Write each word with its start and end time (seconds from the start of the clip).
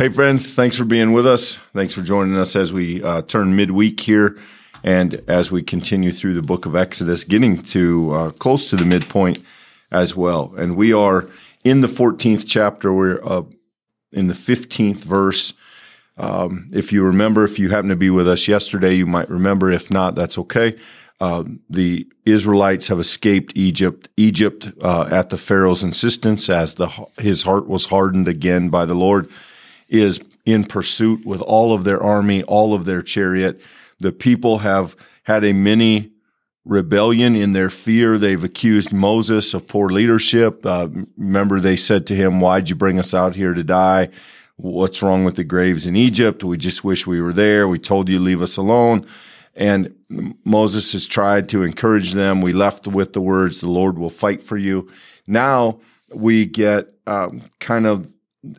Hey, 0.00 0.08
friends, 0.08 0.54
thanks 0.54 0.78
for 0.78 0.86
being 0.86 1.12
with 1.12 1.26
us. 1.26 1.56
Thanks 1.74 1.92
for 1.92 2.00
joining 2.00 2.34
us 2.34 2.56
as 2.56 2.72
we 2.72 3.02
uh, 3.02 3.20
turn 3.20 3.54
midweek 3.54 4.00
here 4.00 4.38
and 4.82 5.22
as 5.28 5.52
we 5.52 5.62
continue 5.62 6.10
through 6.10 6.32
the 6.32 6.40
book 6.40 6.64
of 6.64 6.74
Exodus, 6.74 7.22
getting 7.22 7.58
to 7.64 8.10
uh, 8.14 8.30
close 8.30 8.64
to 8.70 8.76
the 8.76 8.86
midpoint 8.86 9.40
as 9.92 10.16
well. 10.16 10.54
And 10.56 10.74
we 10.74 10.94
are 10.94 11.28
in 11.64 11.82
the 11.82 11.86
14th 11.86 12.46
chapter. 12.48 12.94
We're 12.94 13.22
uh, 13.22 13.42
in 14.10 14.28
the 14.28 14.32
15th 14.32 15.04
verse. 15.04 15.52
Um, 16.16 16.70
if 16.72 16.94
you 16.94 17.04
remember, 17.04 17.44
if 17.44 17.58
you 17.58 17.68
happen 17.68 17.90
to 17.90 17.94
be 17.94 18.08
with 18.08 18.26
us 18.26 18.48
yesterday, 18.48 18.94
you 18.94 19.04
might 19.04 19.28
remember. 19.28 19.70
If 19.70 19.90
not, 19.90 20.14
that's 20.14 20.38
okay. 20.38 20.78
Uh, 21.20 21.44
the 21.68 22.08
Israelites 22.24 22.88
have 22.88 23.00
escaped 23.00 23.52
Egypt. 23.54 24.08
Egypt, 24.16 24.72
uh, 24.80 25.10
at 25.12 25.28
the 25.28 25.36
Pharaoh's 25.36 25.84
insistence, 25.84 26.48
as 26.48 26.76
the 26.76 26.88
his 27.18 27.42
heart 27.42 27.68
was 27.68 27.84
hardened 27.84 28.28
again 28.28 28.70
by 28.70 28.86
the 28.86 28.94
Lord, 28.94 29.28
is 29.90 30.20
in 30.46 30.64
pursuit 30.64 31.26
with 31.26 31.42
all 31.42 31.74
of 31.74 31.84
their 31.84 32.02
army, 32.02 32.42
all 32.44 32.72
of 32.72 32.86
their 32.86 33.02
chariot. 33.02 33.60
The 33.98 34.12
people 34.12 34.58
have 34.58 34.96
had 35.24 35.44
a 35.44 35.52
mini 35.52 36.12
rebellion 36.64 37.34
in 37.34 37.52
their 37.52 37.68
fear. 37.68 38.16
They've 38.16 38.42
accused 38.42 38.92
Moses 38.92 39.52
of 39.52 39.66
poor 39.66 39.90
leadership. 39.90 40.64
Uh, 40.64 40.88
remember, 41.18 41.60
they 41.60 41.76
said 41.76 42.06
to 42.06 42.14
him, 42.14 42.40
"Why'd 42.40 42.70
you 42.70 42.76
bring 42.76 42.98
us 42.98 43.12
out 43.12 43.36
here 43.36 43.52
to 43.52 43.64
die? 43.64 44.08
What's 44.56 45.02
wrong 45.02 45.24
with 45.24 45.36
the 45.36 45.44
graves 45.44 45.86
in 45.86 45.96
Egypt? 45.96 46.44
We 46.44 46.56
just 46.56 46.84
wish 46.84 47.06
we 47.06 47.20
were 47.20 47.32
there. 47.32 47.66
We 47.66 47.78
told 47.78 48.08
you 48.08 48.20
leave 48.20 48.42
us 48.42 48.56
alone." 48.56 49.06
And 49.56 49.94
Moses 50.44 50.92
has 50.92 51.06
tried 51.06 51.48
to 51.50 51.64
encourage 51.64 52.12
them. 52.12 52.40
We 52.40 52.52
left 52.52 52.86
with 52.86 53.12
the 53.12 53.20
words, 53.20 53.60
the 53.60 53.70
Lord 53.70 53.98
will 53.98 54.10
fight 54.10 54.42
for 54.42 54.56
you. 54.56 54.88
Now 55.26 55.80
we 56.12 56.46
get 56.46 56.88
um, 57.06 57.42
kind 57.58 57.86
of, 57.86 58.08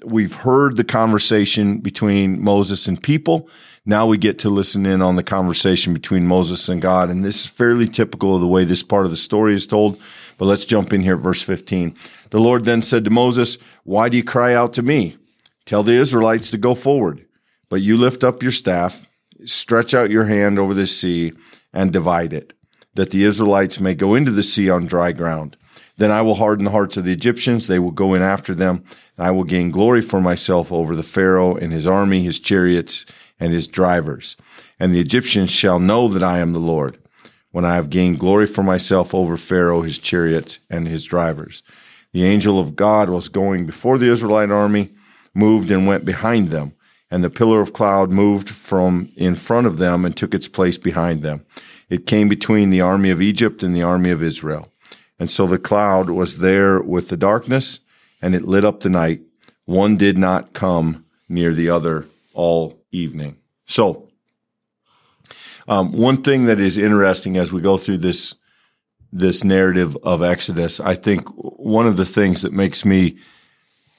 we've 0.05 0.35
heard 0.35 0.77
the 0.77 0.83
conversation 0.83 1.79
between 1.79 2.41
Moses 2.41 2.87
and 2.87 3.01
people. 3.01 3.49
Now 3.85 4.05
we 4.05 4.17
get 4.17 4.39
to 4.39 4.49
listen 4.49 4.85
in 4.85 5.01
on 5.01 5.15
the 5.15 5.23
conversation 5.23 5.93
between 5.93 6.27
Moses 6.27 6.69
and 6.69 6.81
God. 6.81 7.09
And 7.09 7.25
this 7.25 7.41
is 7.41 7.47
fairly 7.47 7.87
typical 7.87 8.35
of 8.35 8.41
the 8.41 8.47
way 8.47 8.63
this 8.63 8.83
part 8.83 9.05
of 9.05 9.11
the 9.11 9.17
story 9.17 9.53
is 9.53 9.65
told. 9.65 9.99
But 10.37 10.45
let's 10.45 10.65
jump 10.65 10.93
in 10.93 11.01
here 11.01 11.17
verse 11.17 11.41
15. 11.41 11.95
The 12.29 12.39
Lord 12.39 12.65
then 12.65 12.81
said 12.81 13.03
to 13.05 13.09
Moses, 13.09 13.57
Why 13.83 14.09
do 14.09 14.17
you 14.17 14.23
cry 14.23 14.53
out 14.53 14.73
to 14.73 14.81
me? 14.81 15.17
Tell 15.65 15.83
the 15.83 15.93
Israelites 15.93 16.51
to 16.51 16.57
go 16.57 16.75
forward. 16.75 17.25
But 17.69 17.81
you 17.81 17.97
lift 17.97 18.23
up 18.23 18.43
your 18.43 18.51
staff 18.51 19.07
stretch 19.45 19.93
out 19.93 20.09
your 20.09 20.25
hand 20.25 20.59
over 20.59 20.73
the 20.73 20.85
sea 20.85 21.33
and 21.73 21.91
divide 21.91 22.33
it, 22.33 22.53
that 22.95 23.11
the 23.11 23.23
Israelites 23.23 23.79
may 23.79 23.95
go 23.95 24.15
into 24.15 24.31
the 24.31 24.43
sea 24.43 24.69
on 24.69 24.85
dry 24.85 25.11
ground. 25.11 25.57
Then 25.97 26.11
I 26.11 26.21
will 26.21 26.35
harden 26.35 26.65
the 26.65 26.71
hearts 26.71 26.97
of 26.97 27.05
the 27.05 27.11
Egyptians. 27.11 27.67
They 27.67 27.79
will 27.79 27.91
go 27.91 28.13
in 28.13 28.21
after 28.21 28.55
them, 28.55 28.83
and 29.17 29.27
I 29.27 29.31
will 29.31 29.43
gain 29.43 29.71
glory 29.71 30.01
for 30.01 30.21
myself 30.21 30.71
over 30.71 30.95
the 30.95 31.03
Pharaoh 31.03 31.55
and 31.55 31.71
his 31.71 31.85
army, 31.85 32.23
his 32.23 32.39
chariots, 32.39 33.05
and 33.39 33.53
his 33.53 33.67
drivers. 33.67 34.37
And 34.79 34.93
the 34.93 34.99
Egyptians 34.99 35.51
shall 35.51 35.79
know 35.79 36.07
that 36.07 36.23
I 36.23 36.39
am 36.39 36.53
the 36.53 36.59
Lord, 36.59 36.97
when 37.51 37.65
I 37.65 37.75
have 37.75 37.89
gained 37.89 38.19
glory 38.19 38.47
for 38.47 38.63
myself 38.63 39.13
over 39.13 39.37
Pharaoh, 39.37 39.81
his 39.81 39.99
chariots, 39.99 40.59
and 40.69 40.87
his 40.87 41.03
drivers. 41.05 41.63
The 42.13 42.23
angel 42.23 42.59
of 42.59 42.75
God 42.75 43.09
was 43.09 43.29
going 43.29 43.65
before 43.65 43.97
the 43.97 44.11
Israelite 44.11 44.51
army, 44.51 44.89
moved 45.33 45.71
and 45.71 45.87
went 45.87 46.03
behind 46.03 46.49
them 46.49 46.73
and 47.11 47.23
the 47.23 47.29
pillar 47.29 47.59
of 47.59 47.73
cloud 47.73 48.09
moved 48.09 48.49
from 48.49 49.09
in 49.17 49.35
front 49.35 49.67
of 49.67 49.77
them 49.77 50.05
and 50.05 50.15
took 50.15 50.33
its 50.33 50.47
place 50.47 50.77
behind 50.77 51.21
them. 51.21 51.45
It 51.89 52.07
came 52.07 52.29
between 52.29 52.69
the 52.69 52.79
army 52.79 53.09
of 53.09 53.21
Egypt 53.21 53.61
and 53.61 53.75
the 53.75 53.83
army 53.83 54.09
of 54.09 54.23
Israel. 54.23 54.70
And 55.21 55.29
so 55.29 55.45
the 55.45 55.59
cloud 55.59 56.09
was 56.09 56.37
there 56.37 56.81
with 56.81 57.09
the 57.09 57.15
darkness, 57.15 57.79
and 58.23 58.33
it 58.33 58.47
lit 58.47 58.65
up 58.65 58.79
the 58.79 58.89
night. 58.89 59.21
One 59.65 59.95
did 59.95 60.17
not 60.17 60.53
come 60.53 61.05
near 61.29 61.53
the 61.53 61.69
other 61.69 62.07
all 62.33 62.79
evening. 62.91 63.37
So, 63.67 64.09
um, 65.67 65.91
one 65.91 66.23
thing 66.23 66.45
that 66.45 66.59
is 66.59 66.79
interesting 66.79 67.37
as 67.37 67.51
we 67.51 67.61
go 67.61 67.77
through 67.77 67.99
this 67.99 68.33
this 69.13 69.43
narrative 69.43 69.95
of 70.01 70.23
Exodus, 70.23 70.79
I 70.79 70.95
think 70.95 71.27
one 71.35 71.85
of 71.85 71.97
the 71.97 72.05
things 72.05 72.41
that 72.41 72.51
makes 72.51 72.83
me 72.83 73.19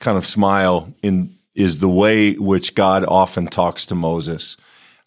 kind 0.00 0.18
of 0.18 0.26
smile 0.26 0.92
in 1.04 1.38
is 1.54 1.78
the 1.78 1.88
way 1.88 2.32
which 2.32 2.74
God 2.74 3.04
often 3.04 3.46
talks 3.46 3.86
to 3.86 3.94
Moses. 3.94 4.56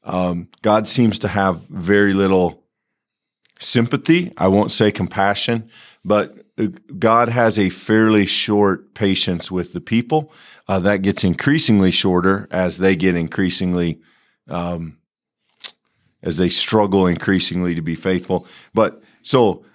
Um, 0.05 0.47
God 0.61 0.87
seems 0.87 1.19
to 1.19 1.27
have 1.27 1.67
very 1.67 2.13
little 2.13 2.63
sympathy. 3.59 4.31
I 4.37 4.47
won't 4.47 4.71
say 4.71 4.91
compassion, 4.91 5.69
but 6.05 6.37
God 6.99 7.29
has 7.29 7.57
a 7.57 7.69
fairly 7.69 8.27
short 8.27 8.93
patience 8.93 9.51
with 9.51 9.73
the 9.73 9.81
people. 9.81 10.31
Uh, 10.67 10.79
that 10.79 11.01
gets 11.01 11.23
increasingly 11.23 11.91
shorter 11.91 12.47
as 12.51 12.77
they 12.77 12.95
get 12.95 13.15
increasingly, 13.15 13.99
um, 14.47 14.99
as 16.21 16.37
they 16.37 16.47
struggle 16.47 17.07
increasingly 17.07 17.73
to 17.73 17.81
be 17.81 17.95
faithful. 17.95 18.47
But 18.73 19.01
so 19.23 19.65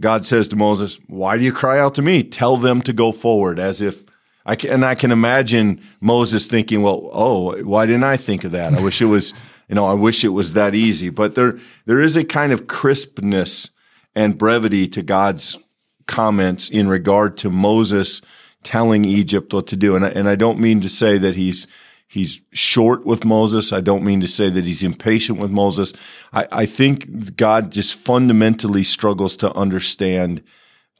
God 0.00 0.24
says 0.24 0.46
to 0.48 0.56
Moses, 0.56 0.98
Why 1.08 1.36
do 1.36 1.44
you 1.44 1.52
cry 1.52 1.80
out 1.80 1.96
to 1.96 2.02
me? 2.02 2.22
Tell 2.22 2.56
them 2.56 2.80
to 2.82 2.92
go 2.92 3.10
forward, 3.10 3.58
as 3.58 3.82
if 3.82 4.04
I 4.46 4.54
can, 4.54 4.70
and 4.70 4.84
I 4.84 4.94
can 4.94 5.10
imagine 5.10 5.80
Moses 6.00 6.46
thinking, 6.46 6.82
well, 6.82 7.10
oh, 7.12 7.62
why 7.64 7.86
didn't 7.86 8.04
I 8.04 8.16
think 8.16 8.44
of 8.44 8.52
that? 8.52 8.74
I 8.74 8.82
wish 8.82 9.00
it 9.00 9.06
was, 9.06 9.34
you 9.68 9.74
know, 9.74 9.86
I 9.86 9.94
wish 9.94 10.22
it 10.22 10.28
was 10.28 10.52
that 10.52 10.74
easy. 10.74 11.10
But 11.10 11.34
there, 11.34 11.58
there 11.86 12.00
is 12.00 12.16
a 12.16 12.24
kind 12.24 12.52
of 12.52 12.66
crispness 12.66 13.70
and 14.14 14.38
brevity 14.38 14.88
to 14.88 15.02
God's 15.02 15.58
comments 16.06 16.68
in 16.68 16.88
regard 16.88 17.36
to 17.38 17.50
Moses 17.50 18.22
telling 18.62 19.04
Egypt 19.04 19.52
what 19.52 19.66
to 19.68 19.76
do. 19.76 19.96
And 19.96 20.04
I, 20.04 20.08
and 20.08 20.28
I 20.28 20.36
don't 20.36 20.58
mean 20.58 20.80
to 20.80 20.88
say 20.88 21.18
that 21.18 21.34
he's, 21.34 21.66
he's 22.08 22.40
short 22.52 23.04
with 23.04 23.24
Moses. 23.24 23.72
I 23.72 23.80
don't 23.80 24.04
mean 24.04 24.20
to 24.20 24.28
say 24.28 24.48
that 24.50 24.64
he's 24.64 24.82
impatient 24.82 25.38
with 25.38 25.50
Moses. 25.50 25.92
I, 26.32 26.46
I 26.50 26.66
think 26.66 27.36
God 27.36 27.72
just 27.72 27.94
fundamentally 27.94 28.84
struggles 28.84 29.36
to 29.38 29.54
understand 29.54 30.42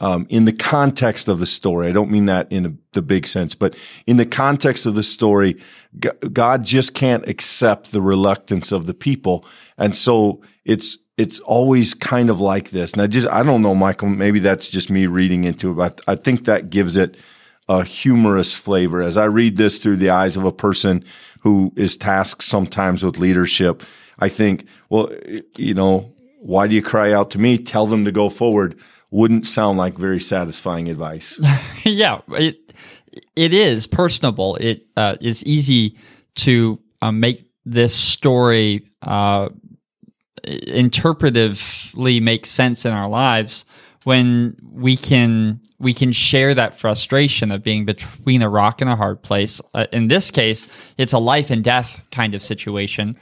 um, 0.01 0.27
in 0.29 0.45
the 0.45 0.53
context 0.53 1.29
of 1.29 1.39
the 1.39 1.47
story. 1.47 1.89
I 1.89 1.93
don't 1.93 2.11
mean 2.11 2.27
that 2.27 2.51
in 2.51 2.67
a, 2.67 2.73
the 2.93 3.03
big 3.03 3.27
sense, 3.27 3.55
but 3.55 3.77
in 4.07 4.17
the 4.17 4.27
context 4.27 4.87
of 4.87 4.95
the 4.95 5.03
story, 5.03 5.57
God 6.33 6.65
just 6.65 6.95
can't 6.95 7.27
accept 7.29 7.93
the 7.93 8.03
reluctance 8.03 8.73
of 8.73 8.87
the 8.87 8.95
people, 8.95 9.47
and 9.79 9.97
so 9.97 10.43
it's 10.65 10.99
it's 11.17 11.41
always 11.41 11.95
kind 11.95 12.31
of 12.31 12.41
like 12.41 12.71
this. 12.71 12.93
And 12.93 13.03
I 13.03 13.07
just 13.07 13.29
I 13.29 13.43
don't 13.43 13.63
know, 13.63 13.75
Michael. 13.75 14.09
Maybe 14.09 14.39
that's 14.39 14.69
just 14.69 14.91
me 14.91 15.07
reading 15.07 15.45
into 15.45 15.71
it, 15.71 15.75
but 15.75 16.01
I 16.07 16.17
think 16.17 16.45
that 16.45 16.71
gives 16.71 16.97
it 16.97 17.17
a 17.69 17.83
humorous 17.85 18.55
flavor. 18.55 19.03
As 19.03 19.17
I 19.17 19.25
read 19.25 19.57
this 19.57 19.79
through 19.79 19.97
the 19.97 20.11
eyes 20.11 20.37
of 20.37 20.45
a 20.45 20.53
person 20.53 21.05
who 21.41 21.73
is 21.77 21.97
tasked 21.97 22.43
sometimes 22.43 23.05
with 23.05 23.19
leadership, 23.19 23.83
I 24.19 24.29
think, 24.29 24.67
well, 24.91 25.11
you 25.57 25.75
know, 25.75 26.13
why 26.41 26.67
do 26.67 26.75
you 26.75 26.83
cry 26.83 27.13
out 27.13 27.31
to 27.33 27.39
me? 27.39 27.59
Tell 27.59 27.87
them 27.87 28.05
to 28.05 28.13
go 28.13 28.29
forward 28.29 28.79
wouldn't 29.15 29.47
sound 29.47 29.79
like 29.79 29.95
very 29.95 30.19
satisfying 30.19 30.89
advice. 30.89 31.39
yeah, 31.85 32.21
it 32.33 32.75
it 33.37 33.53
is 33.53 33.87
personable. 33.87 34.57
It 34.57 34.87
uh, 34.97 35.17
it's 35.21 35.45
easy 35.45 35.97
to 36.37 36.81
uh, 37.01 37.13
make 37.13 37.49
this 37.65 37.95
story 37.95 38.85
uh, 39.03 39.51
interpretively 40.47 42.21
make 42.21 42.47
sense 42.47 42.85
in 42.85 42.93
our 42.93 43.09
lives 43.09 43.65
when 44.05 44.57
we 44.73 44.97
can 44.97 45.61
we 45.79 45.93
can 45.93 46.13
share 46.13 46.55
that 46.55 46.79
frustration 46.79 47.51
of 47.51 47.63
being 47.63 47.85
between 47.85 48.43
a 48.43 48.49
rock 48.49 48.81
and 48.81 48.89
a 48.89 48.97
hard 48.97 49.23
place. 49.23 49.61
Uh, 49.75 49.87
in 49.93 50.09
this 50.09 50.31
case, 50.31 50.67
it's 50.99 51.13
a 51.13 51.19
life 51.19 51.51
and 51.51 51.65
death 51.65 52.03
kind 52.11 52.35
of 52.35 52.43
situation. 52.43 53.17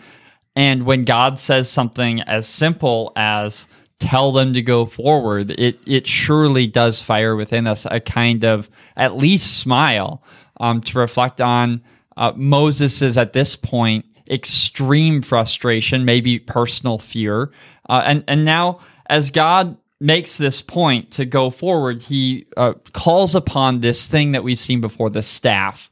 And 0.55 0.85
when 0.85 1.05
God 1.05 1.39
says 1.39 1.71
something 1.71 2.21
as 2.23 2.47
simple 2.47 3.13
as 3.17 3.67
tell 3.99 4.33
them 4.33 4.53
to 4.53 4.63
go 4.63 4.87
forward, 4.87 5.53
it 5.53 5.79
it 5.87 6.07
surely 6.07 6.67
does 6.67 7.01
fire 7.01 7.37
within 7.37 7.67
us 7.67 7.87
a 7.91 8.01
kind 8.01 8.45
of 8.45 8.69
at 8.97 9.17
least 9.17 9.61
smile 9.61 10.23
um, 10.61 10.81
to 10.83 10.99
reflect 10.99 11.41
on 11.41 11.83
uh, 12.17 12.33
Moses's 12.37 13.17
at 13.17 13.33
this 13.33 13.57
point 13.57 14.05
extreme 14.31 15.23
frustration, 15.23 16.05
maybe 16.05 16.39
personal 16.39 16.99
fear, 16.99 17.51
uh, 17.89 18.03
and 18.05 18.25
and 18.29 18.45
now 18.45 18.81
as 19.07 19.31
God 19.31 19.77
makes 20.01 20.37
this 20.37 20.63
point 20.63 21.13
to 21.13 21.25
go 21.25 21.51
forward, 21.51 22.03
he 22.03 22.47
uh, 22.57 22.73
calls 22.93 23.35
upon 23.35 23.81
this 23.81 24.09
thing 24.09 24.33
that 24.33 24.43
we've 24.43 24.59
seen 24.59 24.81
before, 24.81 25.11
the 25.11 25.23
staff, 25.23 25.91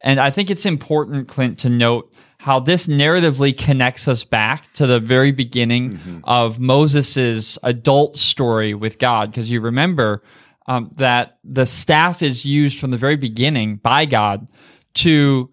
and 0.00 0.18
I 0.18 0.30
think 0.30 0.50
it's 0.50 0.66
important, 0.66 1.28
Clint, 1.28 1.58
to 1.60 1.68
note 1.68 2.12
how 2.38 2.58
this 2.58 2.86
narratively 2.86 3.56
connects 3.56 4.08
us 4.08 4.24
back 4.24 4.72
to 4.72 4.86
the 4.86 4.98
very 4.98 5.30
beginning 5.30 5.92
mm-hmm. 5.92 6.20
of 6.24 6.58
Moses's 6.58 7.58
adult 7.62 8.16
story 8.16 8.72
with 8.72 8.98
God. 8.98 9.30
Because 9.30 9.50
you 9.50 9.60
remember 9.60 10.22
um, 10.66 10.90
that 10.96 11.38
the 11.44 11.66
staff 11.66 12.22
is 12.22 12.46
used 12.46 12.78
from 12.78 12.92
the 12.92 12.96
very 12.96 13.16
beginning 13.16 13.76
by 13.76 14.06
God 14.06 14.48
to 14.94 15.50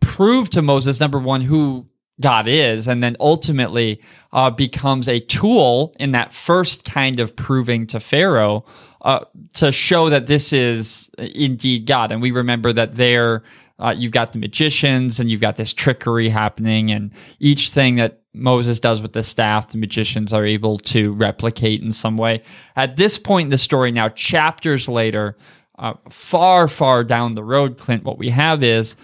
prove 0.00 0.50
to 0.50 0.62
Moses, 0.62 1.00
number 1.00 1.18
one, 1.18 1.40
who 1.40 1.86
God 2.20 2.46
is, 2.46 2.86
and 2.86 3.02
then 3.02 3.16
ultimately 3.18 4.00
uh, 4.32 4.50
becomes 4.50 5.08
a 5.08 5.20
tool 5.20 5.94
in 5.98 6.10
that 6.12 6.32
first 6.32 6.84
kind 6.84 7.18
of 7.18 7.34
proving 7.34 7.86
to 7.88 8.00
Pharaoh 8.00 8.64
uh, 9.02 9.24
to 9.54 9.72
show 9.72 10.10
that 10.10 10.26
this 10.26 10.52
is 10.52 11.10
indeed 11.18 11.86
God. 11.86 12.12
And 12.12 12.20
we 12.20 12.30
remember 12.30 12.72
that 12.72 12.92
there 12.92 13.42
uh, 13.78 13.94
you've 13.96 14.12
got 14.12 14.32
the 14.32 14.38
magicians 14.38 15.18
and 15.18 15.30
you've 15.30 15.40
got 15.40 15.56
this 15.56 15.72
trickery 15.72 16.28
happening, 16.28 16.90
and 16.90 17.12
each 17.38 17.70
thing 17.70 17.96
that 17.96 18.20
Moses 18.34 18.78
does 18.78 19.00
with 19.00 19.14
the 19.14 19.22
staff, 19.22 19.70
the 19.70 19.78
magicians 19.78 20.32
are 20.32 20.44
able 20.44 20.78
to 20.78 21.12
replicate 21.14 21.82
in 21.82 21.90
some 21.90 22.16
way. 22.16 22.42
At 22.76 22.96
this 22.96 23.18
point 23.18 23.46
in 23.46 23.50
the 23.50 23.58
story, 23.58 23.90
now 23.90 24.10
chapters 24.10 24.88
later, 24.88 25.36
uh, 25.78 25.94
far, 26.10 26.68
far 26.68 27.02
down 27.02 27.34
the 27.34 27.42
road, 27.42 27.78
Clint, 27.78 28.04
what 28.04 28.18
we 28.18 28.28
have 28.28 28.62
is 28.62 28.96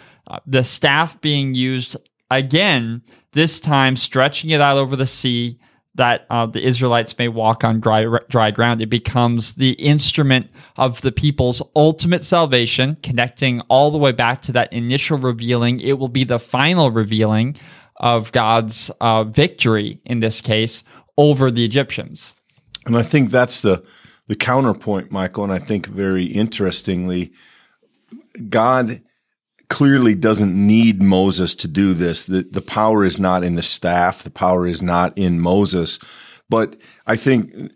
the 0.46 0.62
staff 0.62 1.20
being 1.20 1.54
used 1.54 1.96
again, 2.30 3.02
this 3.32 3.60
time 3.60 3.96
stretching 3.96 4.50
it 4.50 4.60
out 4.60 4.76
over 4.76 4.96
the 4.96 5.06
sea 5.06 5.58
that 5.94 6.26
uh, 6.28 6.44
the 6.44 6.62
Israelites 6.62 7.16
may 7.18 7.28
walk 7.28 7.64
on 7.64 7.80
dry, 7.80 8.04
dry 8.28 8.50
ground. 8.50 8.82
It 8.82 8.90
becomes 8.90 9.54
the 9.54 9.72
instrument 9.72 10.50
of 10.76 11.00
the 11.00 11.12
people's 11.12 11.62
ultimate 11.74 12.22
salvation, 12.22 12.98
connecting 13.02 13.60
all 13.62 13.90
the 13.90 13.98
way 13.98 14.12
back 14.12 14.42
to 14.42 14.52
that 14.52 14.72
initial 14.72 15.16
revealing. 15.16 15.80
It 15.80 15.98
will 15.98 16.08
be 16.08 16.24
the 16.24 16.38
final 16.38 16.90
revealing 16.90 17.56
of 17.96 18.30
God's 18.32 18.90
uh, 19.00 19.24
victory 19.24 20.00
in 20.04 20.20
this 20.20 20.42
case 20.42 20.84
over 21.16 21.50
the 21.50 21.64
Egyptians. 21.64 22.34
And 22.84 22.96
I 22.96 23.02
think 23.02 23.30
that's 23.30 23.60
the 23.60 23.84
the 24.28 24.36
counterpoint, 24.36 25.12
Michael. 25.12 25.44
And 25.44 25.52
I 25.52 25.58
think 25.58 25.86
very 25.86 26.24
interestingly, 26.24 27.32
God 28.48 29.00
clearly 29.68 30.14
doesn't 30.14 30.54
need 30.54 31.02
Moses 31.02 31.54
to 31.56 31.68
do 31.68 31.94
this. 31.94 32.24
The, 32.24 32.42
the 32.42 32.62
power 32.62 33.04
is 33.04 33.18
not 33.18 33.44
in 33.44 33.54
the 33.54 33.62
staff. 33.62 34.22
The 34.22 34.30
power 34.30 34.66
is 34.66 34.82
not 34.82 35.16
in 35.16 35.40
Moses. 35.40 35.98
But 36.48 36.76
I 37.06 37.16
think 37.16 37.72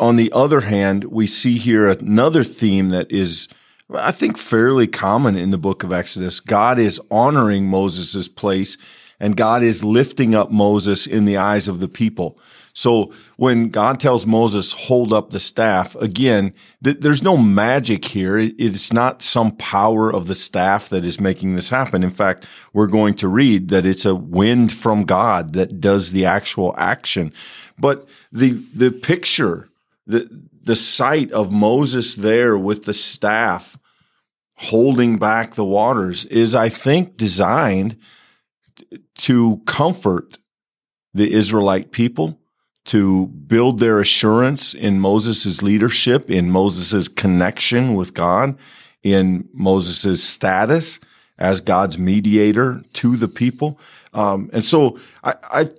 on 0.00 0.16
the 0.16 0.32
other 0.32 0.60
hand, 0.60 1.04
we 1.04 1.26
see 1.26 1.58
here 1.58 1.88
another 1.88 2.44
theme 2.44 2.88
that 2.90 3.10
is, 3.12 3.48
I 3.94 4.12
think, 4.12 4.38
fairly 4.38 4.86
common 4.86 5.36
in 5.36 5.50
the 5.50 5.58
book 5.58 5.82
of 5.82 5.92
Exodus. 5.92 6.40
God 6.40 6.78
is 6.78 7.00
honoring 7.10 7.66
Moses' 7.66 8.28
place 8.28 8.78
and 9.20 9.36
God 9.36 9.62
is 9.62 9.84
lifting 9.84 10.34
up 10.34 10.50
Moses 10.50 11.06
in 11.06 11.24
the 11.24 11.36
eyes 11.36 11.68
of 11.68 11.80
the 11.80 11.88
people. 11.88 12.38
So 12.74 13.12
when 13.36 13.68
God 13.68 14.00
tells 14.00 14.26
Moses, 14.26 14.72
hold 14.72 15.12
up 15.12 15.30
the 15.30 15.38
staff, 15.38 15.94
again, 15.96 16.52
th- 16.82 16.98
there's 16.98 17.22
no 17.22 17.36
magic 17.36 18.04
here. 18.04 18.36
It, 18.36 18.56
it's 18.58 18.92
not 18.92 19.22
some 19.22 19.52
power 19.52 20.12
of 20.12 20.26
the 20.26 20.34
staff 20.34 20.88
that 20.88 21.04
is 21.04 21.20
making 21.20 21.54
this 21.54 21.70
happen. 21.70 22.02
In 22.02 22.10
fact, 22.10 22.46
we're 22.72 22.88
going 22.88 23.14
to 23.14 23.28
read 23.28 23.68
that 23.68 23.86
it's 23.86 24.04
a 24.04 24.16
wind 24.16 24.72
from 24.72 25.04
God 25.04 25.52
that 25.52 25.80
does 25.80 26.10
the 26.10 26.24
actual 26.24 26.74
action. 26.76 27.32
But 27.78 28.08
the, 28.32 28.60
the 28.74 28.90
picture, 28.90 29.68
the, 30.04 30.28
the 30.60 30.76
sight 30.76 31.30
of 31.30 31.52
Moses 31.52 32.16
there 32.16 32.58
with 32.58 32.84
the 32.84 32.94
staff 32.94 33.78
holding 34.56 35.18
back 35.18 35.54
the 35.54 35.64
waters 35.64 36.24
is, 36.24 36.56
I 36.56 36.70
think, 36.70 37.16
designed 37.16 37.96
to 39.14 39.62
comfort 39.64 40.38
the 41.12 41.32
Israelite 41.32 41.92
people 41.92 42.40
to 42.84 43.26
build 43.26 43.78
their 43.78 44.00
assurance 44.00 44.74
in 44.74 45.00
Moses' 45.00 45.62
leadership, 45.62 46.30
in 46.30 46.50
Moses' 46.50 47.08
connection 47.08 47.94
with 47.94 48.14
God, 48.14 48.58
in 49.02 49.48
Moses' 49.52 50.22
status 50.22 51.00
as 51.38 51.60
God's 51.60 51.98
mediator 51.98 52.82
to 52.94 53.16
the 53.16 53.28
people. 53.28 53.78
Um, 54.12 54.50
and 54.52 54.64
so 54.64 54.98
I, 55.22 55.34
I, 55.42 55.70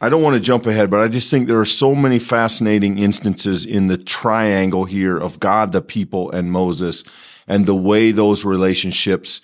I 0.00 0.08
don't 0.08 0.22
want 0.22 0.34
to 0.34 0.40
jump 0.40 0.66
ahead, 0.66 0.90
but 0.90 1.00
I 1.00 1.08
just 1.08 1.30
think 1.30 1.46
there 1.46 1.60
are 1.60 1.64
so 1.64 1.94
many 1.94 2.18
fascinating 2.18 2.98
instances 2.98 3.64
in 3.64 3.86
the 3.86 3.96
triangle 3.96 4.84
here 4.84 5.16
of 5.16 5.40
God, 5.40 5.72
the 5.72 5.82
people, 5.82 6.30
and 6.30 6.50
Moses, 6.50 7.04
and 7.46 7.66
the 7.66 7.74
way 7.74 8.10
those 8.10 8.44
relationships 8.44 9.40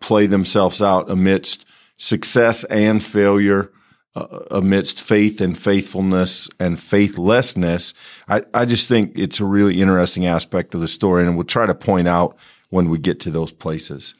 play 0.00 0.26
themselves 0.26 0.80
out 0.80 1.10
amidst 1.10 1.66
success 1.96 2.64
and 2.64 3.04
failure, 3.04 3.70
uh, 4.14 4.40
amidst 4.50 5.02
faith 5.02 5.40
and 5.40 5.56
faithfulness 5.56 6.48
and 6.58 6.80
faithlessness. 6.80 7.94
I, 8.28 8.42
I 8.52 8.64
just 8.64 8.88
think 8.88 9.18
it's 9.18 9.40
a 9.40 9.44
really 9.44 9.80
interesting 9.80 10.26
aspect 10.26 10.74
of 10.74 10.80
the 10.80 10.88
story, 10.88 11.24
and 11.24 11.36
we'll 11.36 11.44
try 11.44 11.66
to 11.66 11.74
point 11.74 12.08
out 12.08 12.36
when 12.70 12.88
we 12.88 12.98
get 12.98 13.20
to 13.20 13.30
those 13.30 13.52
places. 13.52 14.14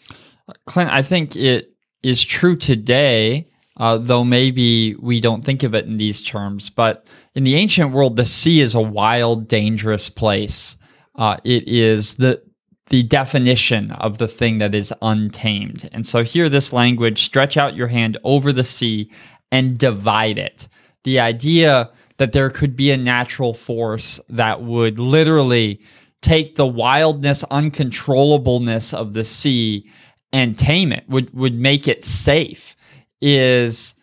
Clint, 0.67 0.91
I 0.91 1.03
think 1.03 1.37
it 1.37 1.75
is 2.03 2.25
true 2.25 2.57
today, 2.57 3.49
uh, 3.77 3.99
though 3.99 4.25
maybe 4.25 4.95
we 4.97 5.21
don't 5.21 5.45
think 5.45 5.63
of 5.63 5.75
it 5.75 5.87
in 5.87 5.97
these 5.97 6.23
terms. 6.23 6.71
But 6.71 7.09
in 7.35 7.45
the 7.45 7.55
ancient 7.55 7.93
world, 7.93 8.17
the 8.17 8.27
sea 8.27 8.61
is 8.61 8.75
a 8.75 8.81
wild, 8.81 9.49
dangerous 9.49 10.11
place. 10.11 10.77
Uh, 11.15 11.37
it 11.45 11.67
is 11.69 12.17
the 12.17 12.43
the 12.91 13.03
definition 13.05 13.93
of 13.93 14.19
the 14.19 14.27
thing 14.27 14.59
that 14.59 14.75
is 14.75 14.93
untamed. 15.01 15.89
And 15.93 16.05
so 16.05 16.25
here, 16.25 16.49
this 16.49 16.73
language 16.73 17.25
stretch 17.25 17.57
out 17.57 17.77
your 17.77 17.87
hand 17.87 18.19
over 18.25 18.53
the 18.53 18.65
sea 18.65 19.09
and 19.50 19.79
divide 19.79 20.38
it. 20.38 20.69
The 21.05 21.20
idea 21.20 21.91
that 22.19 22.32
there 22.32 22.50
could 22.50 22.76
be 22.76 22.91
a 22.91 22.97
natural 22.97 23.55
force 23.55 24.20
that 24.29 24.62
would 24.62 24.99
literally 24.99 25.81
take 26.20 26.56
the 26.56 26.67
wildness, 26.67 27.43
uncontrollableness 27.44 28.93
of 28.93 29.14
the 29.14 29.25
sea 29.25 29.88
and 30.32 30.58
tame 30.58 30.93
it, 30.93 31.08
would, 31.08 31.32
would 31.32 31.58
make 31.58 31.88
it 31.88 32.05
safe, 32.05 32.76
is 33.23 33.94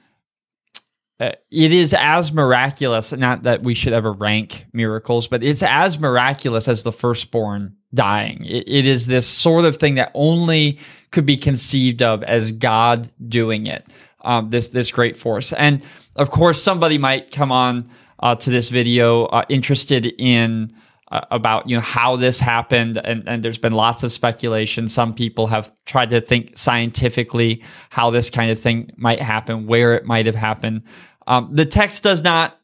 uh, 1.19 1.31
it 1.51 1.71
is 1.71 1.93
as 1.93 2.31
miraculous, 2.31 3.11
not 3.11 3.43
that 3.43 3.63
we 3.63 3.73
should 3.73 3.93
ever 3.93 4.13
rank 4.13 4.67
miracles, 4.73 5.27
but 5.27 5.43
it's 5.43 5.63
as 5.63 5.99
miraculous 5.99 6.67
as 6.67 6.83
the 6.83 6.91
firstborn 6.91 7.75
dying. 7.93 8.43
It, 8.45 8.67
it 8.67 8.85
is 8.87 9.07
this 9.07 9.27
sort 9.27 9.65
of 9.65 9.77
thing 9.77 9.95
that 9.95 10.11
only 10.13 10.79
could 11.11 11.25
be 11.25 11.37
conceived 11.37 12.01
of 12.01 12.23
as 12.23 12.51
God 12.51 13.11
doing 13.27 13.65
it 13.65 13.85
um, 14.21 14.49
this 14.49 14.69
this 14.69 14.91
great 14.91 15.17
force. 15.17 15.53
And 15.53 15.83
of 16.15 16.29
course, 16.29 16.61
somebody 16.61 16.97
might 16.97 17.31
come 17.31 17.51
on 17.51 17.89
uh, 18.19 18.35
to 18.35 18.49
this 18.49 18.69
video 18.69 19.25
uh, 19.25 19.45
interested 19.49 20.05
in 20.17 20.71
uh, 21.11 21.21
about 21.31 21.69
you 21.69 21.75
know 21.75 21.81
how 21.81 22.15
this 22.15 22.39
happened, 22.39 22.97
and, 22.97 23.27
and 23.27 23.43
there's 23.43 23.57
been 23.57 23.73
lots 23.73 24.03
of 24.03 24.11
speculation. 24.11 24.87
Some 24.87 25.13
people 25.13 25.47
have 25.47 25.71
tried 25.85 26.09
to 26.09 26.21
think 26.21 26.57
scientifically 26.57 27.63
how 27.89 28.09
this 28.09 28.29
kind 28.29 28.51
of 28.51 28.59
thing 28.59 28.91
might 28.97 29.21
happen, 29.21 29.67
where 29.67 29.93
it 29.93 30.05
might 30.05 30.25
have 30.25 30.35
happened. 30.35 30.83
Um, 31.27 31.49
the 31.51 31.65
text 31.65 32.03
does 32.03 32.23
not 32.23 32.59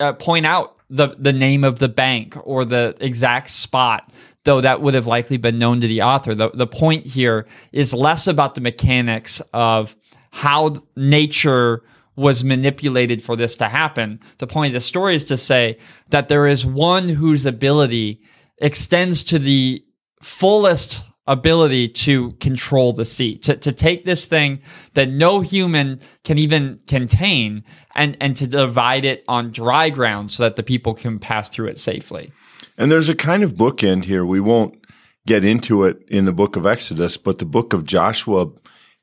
uh, 0.00 0.14
point 0.14 0.46
out 0.46 0.76
the 0.90 1.14
the 1.18 1.32
name 1.32 1.64
of 1.64 1.78
the 1.78 1.88
bank 1.88 2.36
or 2.44 2.64
the 2.64 2.96
exact 3.00 3.50
spot 3.50 4.12
though 4.46 4.62
that 4.62 4.80
would 4.80 4.94
have 4.94 5.06
likely 5.06 5.36
been 5.36 5.58
known 5.58 5.80
to 5.80 5.86
the 5.86 6.00
author. 6.00 6.34
The, 6.34 6.50
the 6.50 6.66
point 6.66 7.04
here 7.04 7.46
is 7.72 7.92
less 7.92 8.26
about 8.26 8.54
the 8.54 8.62
mechanics 8.62 9.42
of 9.52 9.94
how 10.36 10.74
nature 10.96 11.82
was 12.14 12.44
manipulated 12.44 13.22
for 13.22 13.36
this 13.36 13.56
to 13.56 13.70
happen. 13.70 14.20
The 14.36 14.46
point 14.46 14.68
of 14.68 14.74
the 14.74 14.80
story 14.80 15.14
is 15.14 15.24
to 15.24 15.36
say 15.38 15.78
that 16.10 16.28
there 16.28 16.46
is 16.46 16.66
one 16.66 17.08
whose 17.08 17.46
ability 17.46 18.20
extends 18.58 19.24
to 19.24 19.38
the 19.38 19.82
fullest 20.20 21.02
ability 21.26 21.88
to 21.88 22.32
control 22.32 22.92
the 22.92 23.06
sea, 23.06 23.38
to, 23.38 23.56
to 23.56 23.72
take 23.72 24.04
this 24.04 24.26
thing 24.26 24.60
that 24.92 25.08
no 25.08 25.40
human 25.40 26.00
can 26.22 26.36
even 26.36 26.80
contain 26.86 27.64
and, 27.94 28.14
and 28.20 28.36
to 28.36 28.46
divide 28.46 29.06
it 29.06 29.24
on 29.28 29.50
dry 29.50 29.88
ground 29.88 30.30
so 30.30 30.42
that 30.42 30.56
the 30.56 30.62
people 30.62 30.92
can 30.92 31.18
pass 31.18 31.48
through 31.48 31.68
it 31.68 31.78
safely. 31.78 32.30
And 32.76 32.92
there's 32.92 33.08
a 33.08 33.16
kind 33.16 33.42
of 33.42 33.54
bookend 33.54 34.04
here. 34.04 34.24
We 34.24 34.40
won't 34.40 34.84
get 35.26 35.46
into 35.46 35.84
it 35.84 36.02
in 36.08 36.26
the 36.26 36.32
book 36.32 36.56
of 36.56 36.66
Exodus, 36.66 37.16
but 37.16 37.38
the 37.38 37.46
book 37.46 37.72
of 37.72 37.84
Joshua 37.84 38.48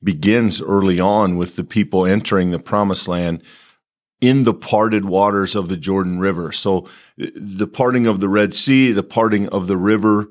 begins 0.04 0.62
early 0.62 1.00
on 1.00 1.38
with 1.38 1.56
the 1.56 1.64
people 1.64 2.06
entering 2.06 2.52
the 2.52 2.60
promised 2.60 3.08
land 3.08 3.42
in 4.22 4.44
the 4.46 4.54
parted 4.54 5.06
waters 5.06 5.54
of 5.56 5.68
the 5.68 5.78
Jordan 5.78 6.20
River. 6.20 6.52
So 6.52 6.88
the 7.18 7.68
parting 7.68 8.08
of 8.08 8.20
the 8.22 8.30
Red 8.30 8.54
Sea, 8.54 8.92
the 8.92 9.04
parting 9.04 9.50
of 9.50 9.68
the 9.68 9.78
river, 9.78 10.28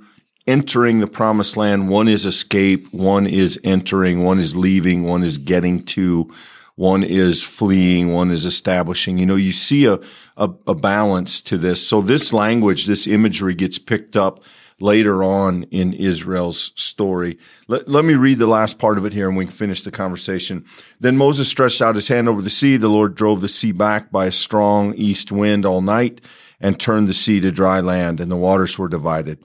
entering 0.46 1.00
the 1.00 1.06
promised 1.06 1.56
land, 1.56 1.88
one 1.88 2.08
is 2.08 2.24
escape, 2.24 2.92
one 2.92 3.26
is 3.26 3.60
entering, 3.62 4.22
one 4.22 4.38
is 4.38 4.56
leaving, 4.56 5.04
one 5.04 5.22
is 5.22 5.36
getting 5.38 5.82
to, 5.82 6.30
one 6.74 7.02
is 7.02 7.42
fleeing, 7.42 8.12
one 8.12 8.30
is 8.30 8.46
establishing. 8.46 9.18
You 9.18 9.26
know, 9.26 9.36
you 9.36 9.52
see 9.52 9.84
a, 9.84 9.98
a, 10.36 10.50
a 10.66 10.74
balance 10.74 11.40
to 11.42 11.58
this. 11.58 11.86
So 11.86 12.00
this 12.00 12.32
language, 12.32 12.86
this 12.86 13.06
imagery 13.06 13.54
gets 13.54 13.78
picked 13.78 14.16
up 14.16 14.42
later 14.80 15.22
on 15.22 15.64
in 15.64 15.92
Israel's 15.92 16.72
story. 16.76 17.38
Let, 17.68 17.88
let 17.88 18.04
me 18.04 18.14
read 18.14 18.38
the 18.38 18.46
last 18.46 18.78
part 18.78 18.98
of 18.98 19.04
it 19.04 19.12
here 19.12 19.28
and 19.28 19.36
we 19.36 19.46
can 19.46 19.54
finish 19.54 19.82
the 19.82 19.90
conversation. 19.90 20.64
Then 21.00 21.16
Moses 21.16 21.48
stretched 21.48 21.82
out 21.82 21.94
his 21.94 22.08
hand 22.08 22.28
over 22.28 22.42
the 22.42 22.50
sea. 22.50 22.76
The 22.76 22.88
Lord 22.88 23.14
drove 23.14 23.40
the 23.40 23.48
sea 23.48 23.72
back 23.72 24.10
by 24.10 24.26
a 24.26 24.32
strong 24.32 24.94
east 24.94 25.32
wind 25.32 25.64
all 25.64 25.80
night 25.80 26.20
and 26.60 26.78
turned 26.78 27.08
the 27.08 27.14
sea 27.14 27.40
to 27.40 27.50
dry 27.50 27.80
land 27.80 28.20
and 28.20 28.30
the 28.30 28.36
waters 28.36 28.78
were 28.78 28.88
divided. 28.88 29.38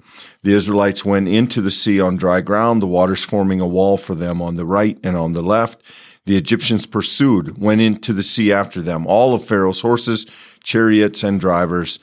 The 0.44 0.54
Israelites 0.54 1.04
went 1.04 1.28
into 1.28 1.62
the 1.62 1.72
sea 1.72 2.00
on 2.00 2.16
dry 2.16 2.42
ground, 2.42 2.82
the 2.82 2.88
waters 2.88 3.24
forming 3.24 3.60
a 3.60 3.68
wall 3.68 3.98
for 3.98 4.16
them 4.16 4.42
on 4.42 4.56
the 4.56 4.66
right 4.66 4.98
and 5.04 5.18
on 5.18 5.34
the 5.34 5.42
left. 5.42 5.82
The 6.26 6.38
Egyptians 6.38 6.86
pursued, 6.86 7.58
went 7.58 7.82
into 7.82 8.14
the 8.14 8.22
sea 8.22 8.52
after 8.52 8.82
them, 8.82 9.08
all 9.08 9.34
of 9.34 9.46
Pharaoh's 9.46 9.82
horses, 9.82 10.26
chariots, 10.62 11.24
and 11.24 11.40
drivers. 11.40 12.00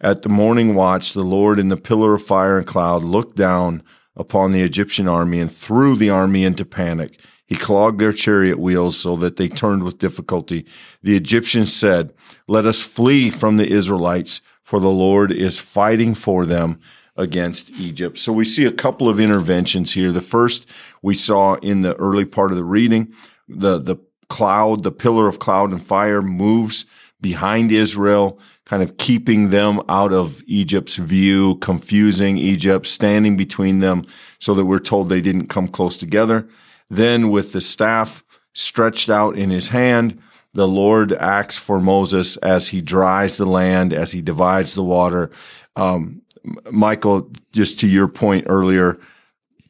At 0.00 0.22
the 0.22 0.28
morning 0.28 0.74
watch, 0.74 1.14
the 1.14 1.24
Lord 1.24 1.58
in 1.58 1.70
the 1.70 1.76
pillar 1.76 2.14
of 2.14 2.22
fire 2.22 2.58
and 2.58 2.66
cloud 2.66 3.02
looked 3.02 3.36
down 3.36 3.82
upon 4.14 4.52
the 4.52 4.62
Egyptian 4.62 5.08
army 5.08 5.40
and 5.40 5.50
threw 5.50 5.96
the 5.96 6.10
army 6.10 6.44
into 6.44 6.64
panic. 6.66 7.18
He 7.46 7.56
clogged 7.56 8.00
their 8.00 8.12
chariot 8.12 8.58
wheels 8.58 8.98
so 8.98 9.16
that 9.16 9.36
they 9.36 9.48
turned 9.48 9.84
with 9.84 9.98
difficulty. 9.98 10.66
The 11.02 11.16
Egyptians 11.16 11.72
said, 11.72 12.12
Let 12.46 12.66
us 12.66 12.82
flee 12.82 13.30
from 13.30 13.56
the 13.56 13.68
Israelites, 13.68 14.42
for 14.62 14.80
the 14.80 14.90
Lord 14.90 15.30
is 15.32 15.60
fighting 15.60 16.14
for 16.14 16.44
them 16.44 16.80
against 17.16 17.70
Egypt. 17.70 18.18
So 18.18 18.32
we 18.32 18.44
see 18.44 18.66
a 18.66 18.72
couple 18.72 19.08
of 19.08 19.20
interventions 19.20 19.94
here. 19.94 20.12
The 20.12 20.20
first 20.20 20.68
we 21.02 21.14
saw 21.14 21.54
in 21.54 21.82
the 21.82 21.94
early 21.94 22.24
part 22.26 22.50
of 22.50 22.58
the 22.58 22.64
reading, 22.64 23.12
the, 23.48 23.78
the 23.78 23.96
cloud, 24.28 24.82
the 24.82 24.92
pillar 24.92 25.28
of 25.28 25.38
cloud 25.38 25.70
and 25.70 25.82
fire 25.82 26.20
moves 26.20 26.84
behind 27.20 27.72
Israel, 27.72 28.38
kind 28.66 28.82
of 28.82 28.96
keeping 28.98 29.50
them 29.50 29.80
out 29.88 30.12
of 30.12 30.42
Egypt's 30.46 30.96
view, 30.96 31.54
confusing 31.56 32.36
Egypt, 32.36 32.86
standing 32.86 33.36
between 33.36 33.78
them 33.78 34.04
so 34.40 34.54
that 34.54 34.66
we're 34.66 34.78
told 34.80 35.08
they 35.08 35.20
didn't 35.20 35.46
come 35.46 35.68
close 35.68 35.96
together. 35.96 36.46
Then 36.90 37.30
with 37.30 37.52
the 37.52 37.60
staff 37.60 38.22
stretched 38.52 39.08
out 39.08 39.36
in 39.36 39.50
his 39.50 39.68
hand, 39.68 40.20
the 40.52 40.66
Lord 40.66 41.12
acts 41.12 41.56
for 41.56 41.80
Moses 41.80 42.36
as 42.38 42.68
he 42.68 42.80
dries 42.80 43.36
the 43.36 43.46
land, 43.46 43.92
as 43.92 44.12
he 44.12 44.20
divides 44.20 44.74
the 44.74 44.82
water. 44.82 45.30
Um, 45.76 46.22
Michael, 46.70 47.30
just 47.52 47.78
to 47.80 47.86
your 47.86 48.08
point 48.08 48.46
earlier, 48.48 48.98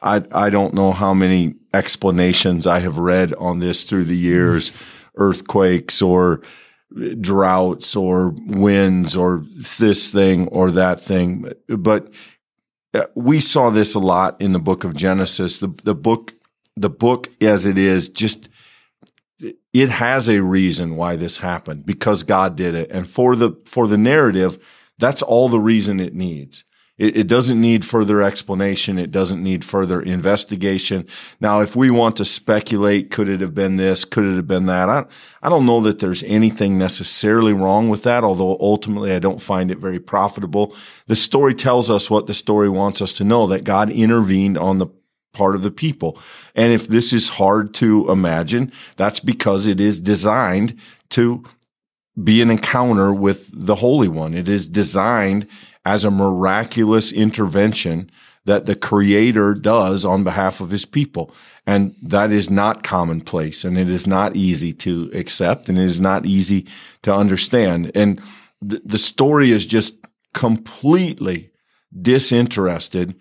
I, 0.01 0.23
I 0.33 0.51
don't 0.51 0.75
know 0.75 0.93
how 0.93 1.13
many 1.13 1.55
explanations 1.75 2.67
I 2.67 2.81
have 2.81 2.99
read 2.99 3.35
on 3.35 3.59
this 3.59 3.85
through 3.85 4.05
the 4.05 4.17
years, 4.17 4.73
earthquakes 5.17 6.01
or 6.01 6.41
droughts 7.21 7.95
or 7.95 8.31
winds 8.47 9.17
or 9.17 9.45
this 9.79 10.09
thing 10.09 10.49
or 10.49 10.71
that 10.71 11.01
thing. 11.01 11.53
But 11.69 12.13
uh, 12.95 13.07
we 13.15 13.41
saw 13.41 13.71
this 13.71 13.95
a 13.95 14.01
lot 14.01 14.41
in 14.41 14.53
the 14.53 14.59
book 14.59 14.85
of 14.85 14.95
Genesis. 14.95 15.59
The, 15.59 15.75
the 15.85 15.95
book, 15.95 16.35
the 16.77 16.91
book 16.91 17.31
as 17.43 17.67
it 17.67 17.79
is, 17.79 18.09
just 18.09 18.49
it 19.73 19.91
has 19.91 20.29
a 20.29 20.43
reason 20.43 20.97
why 20.97 21.17
this 21.17 21.39
happened 21.39 21.85
because 21.85 22.23
God 22.23 22.57
did 22.57 22.75
it. 22.75 22.91
And 22.91 23.09
for 23.09 23.37
the 23.37 23.53
for 23.67 23.87
the 23.87 23.99
narrative, 23.99 24.59
that's 24.99 25.23
all 25.23 25.49
the 25.49 25.61
reason 25.61 26.01
it 26.01 26.15
needs. 26.15 26.65
It, 26.99 27.17
it, 27.19 27.27
doesn't 27.27 27.61
need 27.61 27.85
further 27.85 28.23
explanation. 28.23 28.99
It 28.99 29.11
doesn't 29.11 29.43
need 29.43 29.67
further 29.67 30.01
investigation. 30.01 31.07
Now, 31.41 31.61
if 31.61 31.77
we 31.77 31.91
want 31.91 32.17
to 32.17 32.25
speculate, 32.25 33.11
could 33.11 33.29
it 33.29 33.43
have 33.43 33.55
been 33.55 33.77
this? 33.77 34.07
Could 34.07 34.25
it 34.25 34.37
have 34.37 34.49
been 34.49 34.65
that? 34.67 34.89
I, 34.89 35.05
I 35.43 35.51
don't 35.51 35.67
know 35.67 35.81
that 35.83 35.99
there's 35.99 36.23
anything 36.23 36.79
necessarily 36.79 37.53
wrong 37.53 37.91
with 37.91 38.03
that, 38.05 38.25
although 38.25 38.57
ultimately 38.61 39.13
I 39.13 39.19
don't 39.19 39.43
find 39.43 39.71
it 39.71 39.79
very 39.79 40.01
profitable. 40.01 40.75
The 41.07 41.17
story 41.17 41.55
tells 41.55 41.91
us 41.91 42.09
what 42.09 42.27
the 42.27 42.35
story 42.35 42.71
wants 42.71 43.03
us 43.03 43.13
to 43.15 43.25
know, 43.25 43.47
that 43.49 43.65
God 43.65 43.91
intervened 43.91 44.57
on 44.57 44.79
the 44.79 44.87
part 45.35 45.55
of 45.55 45.63
the 45.63 45.71
people. 45.71 46.19
And 46.55 46.73
if 46.73 46.89
this 46.89 47.13
is 47.13 47.29
hard 47.29 47.75
to 47.75 48.11
imagine, 48.11 48.73
that's 48.97 49.21
because 49.21 49.67
it 49.67 49.81
is 49.81 50.01
designed 50.01 50.81
to 51.11 51.45
be 52.23 52.41
an 52.41 52.51
encounter 52.51 53.13
with 53.13 53.51
the 53.53 53.75
Holy 53.75 54.09
One. 54.09 54.33
It 54.33 54.49
is 54.49 54.67
designed 54.67 55.47
as 55.87 56.05
a 56.05 56.11
miraculous 56.11 57.13
intervention 57.13 58.11
that 58.45 58.67
the 58.67 58.75
creator 58.75 59.55
does 59.55 60.05
on 60.05 60.25
behalf 60.25 60.61
of 60.61 60.71
his 60.71 60.85
people. 60.85 61.33
And 61.65 61.95
that 62.03 62.33
is 62.33 62.51
not 62.51 62.83
commonplace 62.83 63.65
and 63.65 63.79
it 63.79 63.89
is 63.89 64.07
not 64.07 64.35
easy 64.35 64.73
to 64.75 65.11
accept 65.15 65.69
and 65.69 65.79
it 65.79 65.85
is 65.85 66.01
not 66.01 66.27
easy 66.27 66.67
to 67.03 67.15
understand. 67.15 67.93
And 67.95 68.21
th- 68.69 68.83
the 68.85 68.99
story 68.99 69.53
is 69.53 69.65
just 69.65 69.95
completely 70.35 71.51
disinterested 72.03 73.15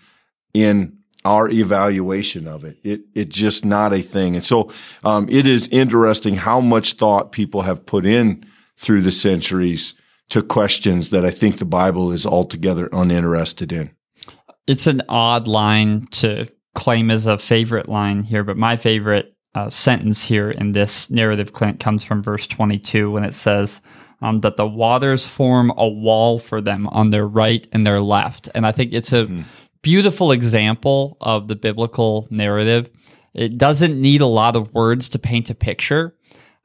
in 0.55 0.97
our 1.23 1.49
evaluation 1.49 2.47
of 2.47 2.63
it. 2.63 2.77
It 2.83 3.01
it's 3.13 3.35
just 3.35 3.63
not 3.63 3.93
a 3.93 4.01
thing. 4.01 4.35
And 4.35 4.43
so 4.43 4.71
um, 5.03 5.27
it 5.29 5.45
is 5.45 5.67
interesting 5.67 6.35
how 6.35 6.61
much 6.61 6.93
thought 6.93 7.31
people 7.31 7.61
have 7.61 7.85
put 7.85 8.05
in 8.05 8.43
through 8.75 9.01
the 9.01 9.11
centuries 9.11 9.93
to 10.29 10.41
questions 10.41 11.09
that 11.09 11.25
I 11.25 11.31
think 11.31 11.57
the 11.57 11.65
Bible 11.65 12.11
is 12.11 12.25
altogether 12.25 12.89
uninterested 12.91 13.71
in. 13.71 13.91
It's 14.67 14.87
an 14.87 15.01
odd 15.07 15.47
line 15.47 16.07
to 16.11 16.47
claim 16.73 17.11
as 17.11 17.25
a 17.25 17.37
favorite 17.37 17.87
line 17.87 18.23
here, 18.23 18.43
but 18.43 18.57
my 18.57 18.77
favorite 18.77 19.35
uh, 19.53 19.69
sentence 19.69 20.23
here 20.23 20.51
in 20.51 20.73
this 20.73 21.09
narrative 21.09 21.53
Clint 21.53 21.79
comes 21.79 22.03
from 22.03 22.21
verse 22.21 22.45
22 22.47 23.09
when 23.11 23.23
it 23.23 23.33
says 23.33 23.79
um, 24.21 24.37
that 24.37 24.57
the 24.57 24.67
waters 24.67 25.27
form 25.27 25.71
a 25.77 25.87
wall 25.87 26.39
for 26.39 26.61
them 26.61 26.87
on 26.87 27.09
their 27.09 27.27
right 27.27 27.67
and 27.71 27.85
their 27.85 28.01
left. 28.01 28.49
And 28.53 28.65
I 28.65 28.71
think 28.71 28.93
it's 28.93 29.13
a 29.13 29.25
mm. 29.25 29.43
beautiful 29.81 30.31
example 30.31 31.17
of 31.21 31.47
the 31.47 31.55
biblical 31.55 32.27
narrative. 32.29 32.89
It 33.33 33.57
doesn't 33.57 33.99
need 33.99 34.21
a 34.21 34.27
lot 34.27 34.55
of 34.55 34.73
words 34.73 35.09
to 35.09 35.19
paint 35.19 35.49
a 35.49 35.55
picture. 35.55 36.15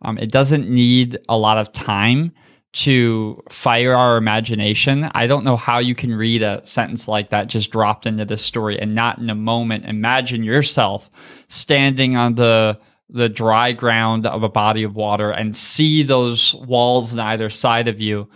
Um, 0.02 0.18
it 0.18 0.30
doesn't 0.30 0.68
need 0.68 1.18
a 1.28 1.36
lot 1.36 1.58
of 1.58 1.72
time 1.72 2.32
to 2.72 3.42
fire 3.48 3.94
our 3.94 4.16
imagination. 4.16 5.10
I 5.14 5.26
don't 5.26 5.44
know 5.44 5.56
how 5.56 5.78
you 5.78 5.94
can 5.94 6.14
read 6.14 6.42
a 6.42 6.64
sentence 6.64 7.08
like 7.08 7.30
that 7.30 7.48
just 7.48 7.70
dropped 7.70 8.06
into 8.06 8.24
this 8.24 8.44
story 8.44 8.78
and 8.78 8.94
not 8.94 9.18
in 9.18 9.28
a 9.28 9.34
moment 9.34 9.86
imagine 9.86 10.44
yourself 10.44 11.10
standing 11.48 12.16
on 12.16 12.36
the 12.36 12.78
the 13.12 13.28
dry 13.28 13.72
ground 13.72 14.24
of 14.24 14.44
a 14.44 14.48
body 14.48 14.84
of 14.84 14.94
water 14.94 15.32
and 15.32 15.56
see 15.56 16.04
those 16.04 16.54
walls 16.54 17.12
on 17.12 17.18
either 17.18 17.50
side 17.50 17.88
of 17.88 18.00
you. 18.00 18.28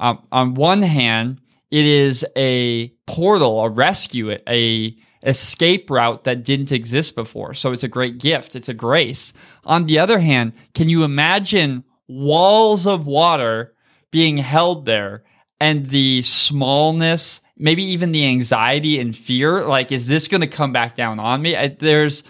Um, 0.00 0.22
on 0.30 0.52
one 0.52 0.82
hand, 0.82 1.40
it 1.70 1.86
is 1.86 2.26
a 2.36 2.88
portal, 3.06 3.62
a 3.62 3.70
rescue, 3.70 4.36
a 4.46 4.96
escape 5.24 5.90
route 5.90 6.24
that 6.24 6.44
didn't 6.44 6.72
exist 6.72 7.14
before. 7.14 7.54
So 7.54 7.72
it's 7.72 7.82
a 7.82 7.88
great 7.88 8.18
gift. 8.18 8.54
It's 8.54 8.68
a 8.68 8.74
grace. 8.74 9.32
On 9.64 9.86
the 9.86 9.98
other 9.98 10.18
hand, 10.18 10.52
can 10.74 10.90
you 10.90 11.04
imagine 11.04 11.84
walls 12.06 12.86
of 12.86 13.06
water 13.06 13.74
being 14.10 14.36
held 14.36 14.86
there 14.86 15.22
and 15.60 15.86
the 15.86 16.22
smallness, 16.22 17.40
maybe 17.56 17.82
even 17.82 18.12
the 18.12 18.26
anxiety 18.26 18.98
and 18.98 19.16
fear, 19.16 19.64
like, 19.66 19.92
is 19.92 20.08
this 20.08 20.28
going 20.28 20.40
to 20.40 20.46
come 20.46 20.72
back 20.72 20.94
down 20.94 21.18
on 21.18 21.42
me? 21.42 21.56
I, 21.56 21.68
there's, 21.68 22.22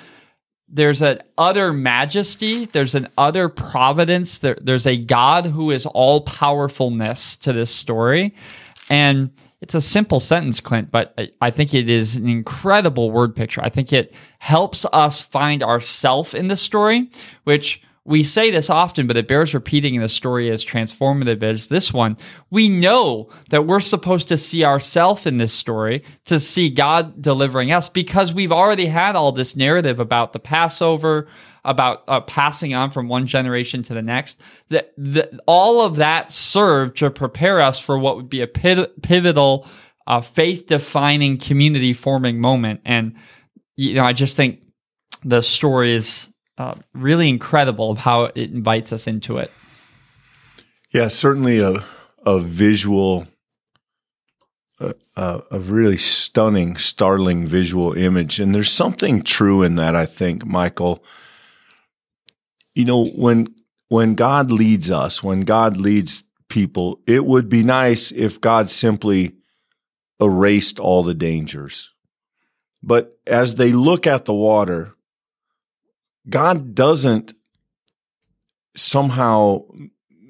there's 0.69 1.03
an 1.03 1.23
utter 1.37 1.73
majesty, 1.73 2.67
there's 2.67 2.95
an 2.95 3.09
utter 3.17 3.49
providence, 3.49 4.39
there, 4.39 4.57
there's 4.61 4.87
a 4.87 4.97
God 4.97 5.47
who 5.47 5.71
is 5.71 5.87
all 5.87 6.23
powerfulness 6.23 7.37
to 7.37 7.53
this 7.53 7.71
story. 7.71 8.35
And 8.91 9.31
it's 9.61 9.75
a 9.75 9.81
simple 9.81 10.21
sentence, 10.21 10.61
Clint, 10.61 10.91
but 10.91 11.13
I, 11.19 11.31
I 11.41 11.51
think 11.51 11.75
it 11.75 11.91
is 11.91 12.17
an 12.17 12.29
incredible 12.29 13.11
word 13.11 13.35
picture. 13.35 13.61
I 13.63 13.69
think 13.69 13.93
it 13.93 14.15
helps 14.39 14.87
us 14.93 15.21
find 15.21 15.63
ourself 15.63 16.35
in 16.35 16.49
the 16.49 16.57
story, 16.57 17.11
which 17.45 17.83
we 18.09 18.23
say 18.23 18.51
this 18.51 18.71
often, 18.71 19.07
but 19.07 19.17
it 19.17 19.29
bears 19.29 19.55
repeating 19.55 19.95
in 19.95 20.01
the 20.01 20.09
story 20.09 20.51
as 20.51 20.65
transformative 20.65 21.43
as 21.43 21.69
this 21.69 21.93
one. 21.93 22.17
We 22.51 22.69
know 22.69 23.29
that 23.51 23.67
we're 23.67 23.81
supposed 23.81 24.29
to 24.29 24.37
see 24.37 24.65
ourselves 24.65 25.27
in 25.27 25.37
this 25.37 25.53
story, 25.53 26.03
to 26.25 26.41
see 26.41 26.71
God 26.71 27.21
delivering 27.21 27.71
us, 27.71 27.89
because 27.89 28.33
we've 28.33 28.51
already 28.51 28.87
had 28.87 29.15
all 29.15 29.31
this 29.31 29.55
narrative 29.55 30.01
about 30.01 30.33
the 30.33 30.41
Passover, 30.41 31.29
about 31.65 32.03
uh, 32.09 32.21
passing 32.23 32.73
on 32.73 32.91
from 32.91 33.09
one 33.09 33.27
generation 33.27 33.83
to 33.83 33.95
the 33.95 34.03
next. 34.03 34.41
That, 34.71 34.93
that 34.97 35.31
all 35.47 35.83
of 35.83 35.97
that 35.97 36.33
served 36.33 36.97
to 36.99 37.11
prepare 37.11 37.61
us 37.61 37.79
for 37.79 37.99
what 37.99 38.17
would 38.17 38.31
be 38.31 38.41
a 38.41 38.47
pivotal, 38.47 39.69
uh, 40.07 40.23
faith-defining, 40.23 41.37
community-forming 41.37 42.41
moment. 42.41 42.81
And 42.87 43.15
you 43.77 43.95
know, 43.95 44.05
I 44.05 44.13
just 44.13 44.35
think 44.35 44.63
the 45.25 45.43
story 45.43 45.95
is 45.95 46.33
uh, 46.59 46.75
really 46.93 47.29
incredible 47.29 47.91
of 47.91 47.99
how 47.99 48.25
it 48.25 48.37
invites 48.37 48.93
us 48.93 49.07
into 49.07 49.39
it. 49.39 49.51
Yeah, 50.93 51.09
certainly 51.09 51.61
a 51.61 51.85
a 52.27 52.41
visual, 52.41 53.27
a, 54.81 54.95
a 55.17 55.59
really 55.59 55.97
stunning, 55.97 56.77
startling 56.77 57.47
visual 57.47 57.95
image, 57.95 58.41
and 58.41 58.55
there's 58.55 58.71
something 58.71 59.23
true 59.23 59.63
in 59.63 59.77
that. 59.77 59.95
I 59.95 60.07
think, 60.07 60.45
Michael. 60.45 61.05
You 62.75 62.85
know, 62.85 63.07
when 63.07 63.55
when 63.89 64.15
God 64.15 64.51
leads 64.51 64.91
us, 64.91 65.23
when 65.23 65.43
God 65.43 65.77
leads 65.77 66.25
people, 66.49 67.01
it 67.07 67.25
would 67.25 67.49
be 67.49 67.63
nice 67.63 68.13
if 68.13 68.41
God 68.41 68.71
simply 68.71 69.37
erased 70.21 70.79
all 70.79 71.03
the 71.03 71.15
dangers. 71.15 71.93
But 72.83 73.19
as 73.27 73.57
they 73.57 73.73
look 73.73 74.07
at 74.07 74.25
the 74.25 74.35
water, 74.35 74.95
God 76.29 76.75
doesn't 76.75 77.35
somehow 78.77 79.65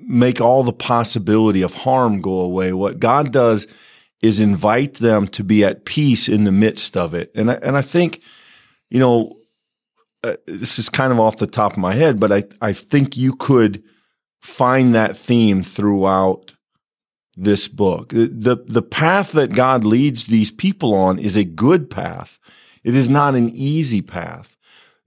make 0.09 0.41
all 0.41 0.63
the 0.63 0.73
possibility 0.73 1.63
of 1.63 1.75
harm 1.75 2.21
go 2.21 2.41
away. 2.41 2.73
What 2.73 2.99
God 2.99 3.33
does 3.33 3.67
is 4.23 4.41
invite 4.41 4.95
them 4.95 5.29
to 5.29 5.45
be 5.45 5.65
at 5.65 5.85
peace 5.85 6.29
in 6.29 6.45
the 6.45 6.53
midst 6.53 6.97
of 6.97 7.15
it. 7.15 7.31
And 7.35 7.51
I, 7.51 7.55
and 7.55 7.77
I 7.77 7.83
think, 7.83 8.23
you 8.91 8.99
know, 8.99 9.37
uh, 10.25 10.37
this 10.47 10.79
is 10.79 10.89
kind 10.89 11.13
of 11.13 11.21
off 11.21 11.37
the 11.37 11.47
top 11.47 11.73
of 11.73 11.79
my 11.79 11.95
head, 11.95 12.19
but 12.19 12.33
I, 12.33 12.45
I 12.61 12.73
think 12.73 13.17
you 13.17 13.37
could 13.37 13.85
find 14.41 14.95
that 14.95 15.17
theme 15.17 15.63
throughout 15.63 16.55
this 17.37 17.69
book. 17.69 18.09
The, 18.09 18.65
the 18.67 18.83
path 18.83 19.33
that 19.33 19.55
God 19.55 19.85
leads 19.85 20.27
these 20.27 20.51
people 20.51 20.93
on 20.93 21.21
is 21.21 21.37
a 21.37 21.45
good 21.45 21.89
path. 21.89 22.41
It 22.83 22.97
is 22.97 23.09
not 23.09 23.37
an 23.37 23.51
easy 23.51 24.03
path 24.03 24.57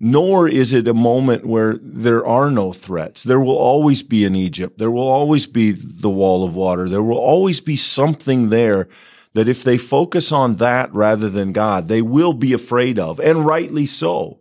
nor 0.04 0.48
is 0.48 0.74
it 0.74 0.88
a 0.88 0.96
moment 0.96 1.46
where 1.46 1.78
there 1.80 2.26
are 2.26 2.50
no 2.50 2.74
threats. 2.74 3.22
There 3.22 3.40
will 3.40 3.56
always 3.56 4.02
be 4.02 4.26
an 4.26 4.34
Egypt. 4.34 4.80
There 4.80 4.90
will 4.90 5.08
always 5.08 5.46
be 5.46 5.74
the 5.74 6.10
wall 6.10 6.44
of 6.44 6.56
water. 6.56 6.90
There 6.90 7.04
will 7.04 7.20
always 7.20 7.62
be 7.62 7.76
something 7.76 8.50
there 8.50 8.88
that 9.36 9.48
if 9.48 9.64
they 9.64 9.78
focus 9.78 10.32
on 10.32 10.56
that 10.56 10.92
rather 10.92 11.30
than 11.30 11.52
God, 11.52 11.88
they 11.88 12.02
will 12.02 12.34
be 12.34 12.52
afraid 12.52 12.98
of, 12.98 13.20
and 13.20 13.46
rightly 13.46 13.86
so. 13.86 14.40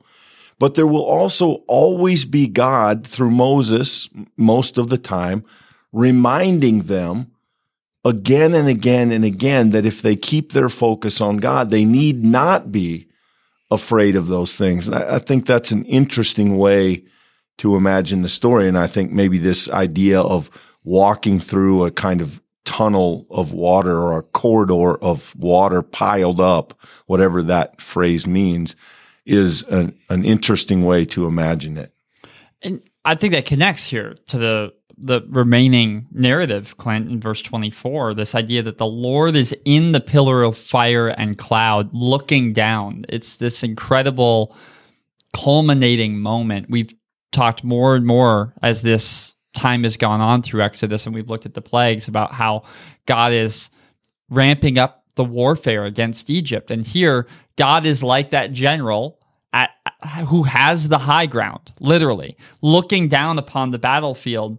But 0.59 0.77
there 0.77 0.87
will 0.87 1.05
also 1.05 1.63
always 1.69 2.25
be 2.25 2.47
God 2.47 3.07
through 3.07 3.31
Moses 3.31 4.09
most 4.39 4.79
of 4.79 4.89
the 4.89 4.99
time, 4.99 5.45
reminding 5.93 6.85
them 6.85 7.33
again 8.03 8.55
and 8.55 8.67
again 8.67 9.13
and 9.13 9.27
again 9.27 9.71
that 9.71 9.85
if 9.85 10.01
they 10.01 10.17
keep 10.17 10.53
their 10.53 10.71
focus 10.71 11.21
on 11.21 11.37
God, 11.37 11.69
they 11.69 11.85
need 11.85 12.25
not 12.25 12.73
be 12.73 13.10
afraid 13.71 14.17
of 14.17 14.27
those 14.27 14.55
things. 14.55 14.89
And 14.89 14.97
I, 14.97 15.17
I 15.17 15.19
think 15.19 15.47
that's 15.47 15.71
an 15.71 15.85
interesting 15.85 16.59
way 16.59 17.05
to 17.59 17.77
imagine 17.77 18.23
the 18.23 18.29
story. 18.29 18.69
And 18.69 18.79
I 18.79 18.87
think 18.87 19.13
maybe 19.13 19.39
this 19.39 19.71
idea 19.71 20.21
of 20.21 20.51
walking 20.83 21.39
through 21.39 21.85
a 21.85 21.91
kind 21.91 22.21
of 22.21 22.41
tunnel 22.65 23.27
of 23.31 23.53
water 23.53 23.99
or 23.99 24.19
a 24.19 24.23
corridor 24.23 24.97
of 24.97 25.35
water 25.37 25.83
piled 25.83 26.41
up, 26.41 26.79
whatever 27.07 27.43
that 27.43 27.81
phrase 27.81 28.27
means, 28.27 28.77
is 29.27 29.63
an, 29.65 29.97
an 30.09 30.25
interesting 30.25 30.83
way 30.83 31.05
to 31.05 31.27
imagine 31.27 31.77
it. 31.77 31.93
And 32.63 32.83
I 33.05 33.15
think 33.15 33.33
that 33.33 33.47
connects 33.47 33.87
here 33.87 34.17
to 34.29 34.39
the 34.39 34.73
the 35.01 35.23
remaining 35.29 36.07
narrative, 36.13 36.77
Clint, 36.77 37.11
in 37.11 37.21
verse 37.21 37.43
24, 37.43 38.15
this 38.15 38.35
idea 38.35 38.63
that 38.63 38.79
the 38.79 38.87
Lord 38.87 39.35
is 39.35 39.55
in 39.65 39.93
the 39.93 40.01
pillar 40.01 40.43
of 40.43 40.57
fire 40.57 41.09
and 41.09 41.39
cloud 41.39 41.93
looking 41.95 42.53
down. 42.53 43.07
It's 43.09 43.37
this 43.37 43.63
incredible 43.63 44.57
culminating 45.33 46.21
moment. 46.21 46.69
We've 46.69 46.93
talked 47.33 47.65
more 47.65 47.97
and 47.97 48.07
more 48.07 48.55
as 48.63 48.83
this 48.83 49.35
time 49.55 49.85
has 49.85 49.97
gone 49.97 50.21
on 50.21 50.43
through 50.43 50.63
Exodus 50.63 51.07
and 51.07 51.15
we've 51.15 51.29
looked 51.29 51.47
at 51.47 51.55
the 51.55 51.63
plagues 51.63 52.09
about 52.09 52.33
how 52.33 52.63
God 53.07 53.33
is 53.33 53.71
ramping 54.29 54.79
up 54.79 55.05
the 55.17 55.25
warfare 55.25 55.85
against 55.85 56.31
Egypt. 56.31 56.71
And 56.71 56.87
here, 56.87 57.27
God 57.57 57.85
is 57.85 58.03
like 58.03 58.31
that 58.31 58.53
general 58.53 59.19
at, 59.53 59.71
who 60.29 60.45
has 60.45 60.89
the 60.89 60.99
high 60.99 61.27
ground, 61.27 61.73
literally, 61.81 62.37
looking 62.63 63.09
down 63.09 63.39
upon 63.39 63.71
the 63.71 63.79
battlefield. 63.79 64.59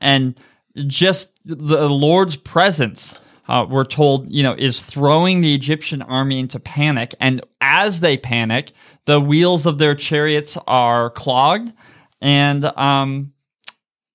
And 0.00 0.38
just 0.86 1.30
the 1.44 1.88
Lord's 1.88 2.36
presence, 2.36 3.14
uh, 3.48 3.66
we're 3.68 3.84
told, 3.84 4.30
you 4.30 4.42
know, 4.42 4.54
is 4.56 4.80
throwing 4.80 5.40
the 5.40 5.54
Egyptian 5.54 6.02
army 6.02 6.38
into 6.38 6.60
panic. 6.60 7.14
And 7.20 7.42
as 7.60 8.00
they 8.00 8.16
panic, 8.16 8.72
the 9.06 9.20
wheels 9.20 9.66
of 9.66 9.78
their 9.78 9.94
chariots 9.94 10.56
are 10.66 11.10
clogged. 11.10 11.72
And 12.20 12.64
um, 12.64 13.32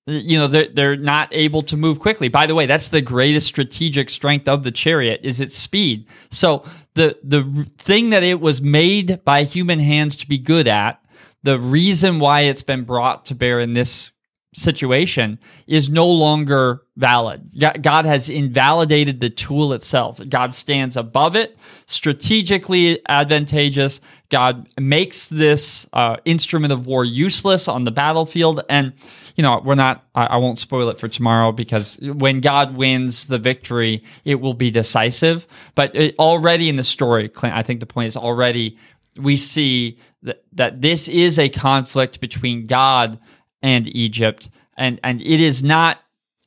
you 0.06 0.38
know 0.38 0.46
they're, 0.46 0.68
they're 0.68 0.96
not 0.96 1.28
able 1.32 1.62
to 1.62 1.76
move 1.76 1.98
quickly 1.98 2.28
by 2.28 2.46
the 2.46 2.54
way 2.54 2.66
that's 2.66 2.88
the 2.88 3.00
greatest 3.00 3.46
strategic 3.46 4.08
strength 4.08 4.46
of 4.48 4.62
the 4.62 4.70
chariot 4.70 5.20
is 5.22 5.40
its 5.40 5.56
speed 5.56 6.06
so 6.30 6.64
the 6.94 7.18
the 7.24 7.68
thing 7.76 8.10
that 8.10 8.22
it 8.22 8.40
was 8.40 8.62
made 8.62 9.22
by 9.24 9.42
human 9.42 9.80
hands 9.80 10.14
to 10.14 10.28
be 10.28 10.38
good 10.38 10.68
at 10.68 11.04
the 11.42 11.58
reason 11.58 12.18
why 12.18 12.42
it's 12.42 12.62
been 12.62 12.84
brought 12.84 13.26
to 13.26 13.34
bear 13.34 13.58
in 13.58 13.72
this 13.72 14.12
situation 14.56 15.38
is 15.66 15.88
no 15.90 16.08
longer 16.08 16.82
valid. 16.96 17.50
God 17.82 18.06
has 18.06 18.28
invalidated 18.28 19.20
the 19.20 19.28
tool 19.28 19.74
itself. 19.74 20.18
God 20.28 20.54
stands 20.54 20.96
above 20.96 21.36
it, 21.36 21.56
strategically 21.86 22.98
advantageous. 23.08 24.00
God 24.30 24.68
makes 24.80 25.28
this 25.28 25.86
uh, 25.92 26.16
instrument 26.24 26.72
of 26.72 26.86
war 26.86 27.04
useless 27.04 27.68
on 27.68 27.84
the 27.84 27.90
battlefield. 27.90 28.62
And, 28.70 28.94
you 29.36 29.42
know, 29.42 29.60
we're 29.62 29.74
not, 29.74 30.04
I, 30.14 30.26
I 30.26 30.36
won't 30.38 30.58
spoil 30.58 30.88
it 30.88 30.98
for 30.98 31.08
tomorrow 31.08 31.52
because 31.52 31.98
when 32.00 32.40
God 32.40 32.76
wins 32.76 33.26
the 33.26 33.38
victory, 33.38 34.02
it 34.24 34.36
will 34.36 34.54
be 34.54 34.70
decisive. 34.70 35.46
But 35.74 35.94
it, 35.94 36.16
already 36.18 36.70
in 36.70 36.76
the 36.76 36.84
story, 36.84 37.28
Clint, 37.28 37.54
I 37.54 37.62
think 37.62 37.80
the 37.80 37.86
point 37.86 38.08
is 38.08 38.16
already 38.16 38.78
we 39.18 39.36
see 39.36 39.98
that, 40.22 40.42
that 40.52 40.80
this 40.80 41.08
is 41.08 41.38
a 41.38 41.48
conflict 41.48 42.20
between 42.20 42.64
God 42.64 43.18
and 43.66 43.86
Egypt. 43.94 44.48
And, 44.76 45.00
and 45.02 45.20
it 45.20 45.40
is 45.40 45.64
not 45.64 45.98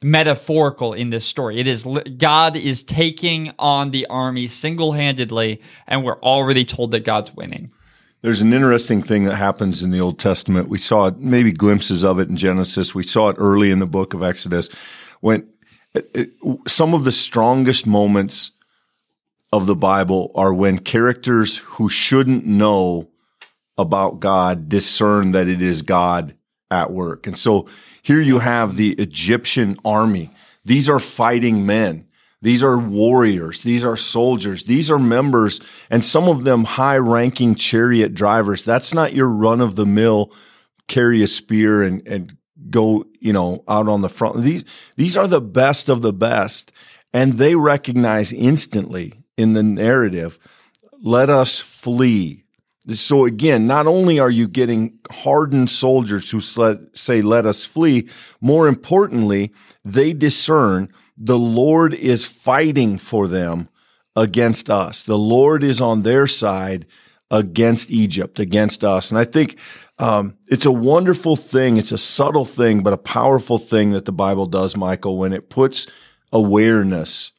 metaphorical 0.02 0.94
in 0.94 1.10
this 1.10 1.26
story. 1.26 1.60
It 1.60 1.68
is 1.68 1.86
God 2.18 2.56
is 2.56 2.84
taking 2.84 3.52
on 3.60 3.92
the 3.92 4.06
army 4.08 4.48
single 4.48 4.94
handedly, 4.94 5.62
and 5.88 6.04
we're 6.04 6.22
already 6.22 6.64
told 6.64 6.92
that 6.92 7.04
God's 7.04 7.36
winning. 7.36 7.72
There's 8.22 8.42
an 8.42 8.54
interesting 8.54 9.02
thing 9.02 9.24
that 9.24 9.36
happens 9.36 9.84
in 9.84 9.92
the 9.92 10.00
Old 10.00 10.20
Testament. 10.20 10.70
We 10.70 10.78
saw 10.78 11.08
it, 11.08 11.18
maybe 11.18 11.52
glimpses 11.52 12.04
of 12.04 12.20
it 12.20 12.30
in 12.30 12.38
Genesis. 12.38 12.96
We 12.96 13.04
saw 13.04 13.30
it 13.30 13.36
early 13.38 13.72
in 13.72 13.80
the 13.80 13.88
book 13.88 14.14
of 14.14 14.24
Exodus 14.24 14.70
when 15.22 15.50
it, 15.94 16.06
it, 16.14 16.30
some 16.68 16.94
of 16.94 17.04
the 17.04 17.12
strongest 17.12 17.88
moments 17.88 18.52
of 19.52 19.68
the 19.68 19.76
Bible 19.76 20.32
are 20.36 20.54
when 20.54 20.80
characters 20.80 21.58
who 21.58 21.90
shouldn't 21.90 22.46
know 22.46 23.10
about 23.78 24.20
God 24.20 24.70
discern 24.70 25.32
that 25.32 25.48
it 25.48 25.62
is 25.62 25.82
God 25.82 26.36
at 26.72 26.92
work. 26.92 27.28
And 27.28 27.38
so 27.38 27.68
here 28.02 28.22
you 28.22 28.40
have 28.40 28.76
the 28.76 28.92
Egyptian 28.94 29.76
army. 29.84 30.32
These 30.66 30.90
are 30.90 31.00
fighting 31.00 31.66
men. 31.66 32.06
These 32.42 32.64
are 32.64 32.78
warriors. 32.78 33.64
These 33.64 33.84
are 33.84 33.98
soldiers. 33.98 34.64
These 34.64 34.90
are 34.90 35.00
members 35.00 35.60
and 35.90 36.06
some 36.06 36.28
of 36.28 36.44
them 36.44 36.64
high 36.64 36.98
ranking 36.98 37.56
chariot 37.56 38.14
drivers. 38.14 38.64
That's 38.64 38.94
not 38.94 39.14
your 39.14 39.30
run 39.30 39.62
of 39.62 39.76
the 39.76 39.86
mill 39.86 40.32
carry 40.88 41.22
a 41.22 41.28
spear 41.28 41.84
and, 41.84 42.06
and 42.08 42.38
go, 42.70 43.06
you 43.20 43.34
know, 43.34 43.64
out 43.68 43.88
on 43.88 44.02
the 44.02 44.10
front. 44.10 44.42
These, 44.42 44.66
these 44.96 45.18
are 45.18 45.28
the 45.28 45.42
best 45.42 45.90
of 45.90 46.02
the 46.02 46.14
best. 46.14 46.72
And 47.14 47.34
they 47.34 47.56
recognize 47.56 48.32
instantly 48.34 49.14
in 49.38 49.54
the 49.54 49.64
narrative, 49.64 50.38
let 51.02 51.30
us 51.30 51.60
flee 51.60 52.44
so 52.98 53.26
again, 53.26 53.68
not 53.68 53.88
only 53.88 54.20
are 54.20 54.30
you 54.30 54.48
getting 54.48 55.00
hardened 55.12 55.70
soldiers 55.70 56.32
who 56.32 56.40
say, 56.40 57.22
let 57.22 57.46
us 57.46 57.66
flee, 57.66 58.10
more 58.42 58.68
importantly, 58.68 59.52
they 59.84 60.14
discern 60.14 60.92
the 61.18 61.38
Lord 61.38 61.94
is 61.94 62.26
fighting 62.26 62.98
for 62.98 63.28
them 63.28 63.70
against 64.16 64.70
us. 64.70 65.04
The 65.04 65.18
Lord 65.18 65.64
is 65.64 65.82
on 65.82 66.04
their 66.04 66.28
side 66.28 66.86
against 67.32 67.92
Egypt, 67.92 68.40
against 68.40 68.84
us. 68.84 69.12
And 69.12 69.20
I 69.20 69.26
think 69.26 69.60
um, 70.00 70.38
it's 70.48 70.66
a 70.66 70.72
wonderful 70.72 71.36
thing. 71.36 71.78
It's 71.78 71.92
a 71.92 71.98
subtle 71.98 72.46
thing, 72.46 72.82
but 72.82 72.94
a 72.94 72.98
powerful 72.98 73.58
thing 73.58 73.92
that 73.92 74.06
the 74.06 74.12
Bible 74.12 74.46
does, 74.46 74.76
Michael, 74.76 75.18
when 75.18 75.34
it 75.34 75.50
puts 75.50 75.88
awareness 76.32 77.34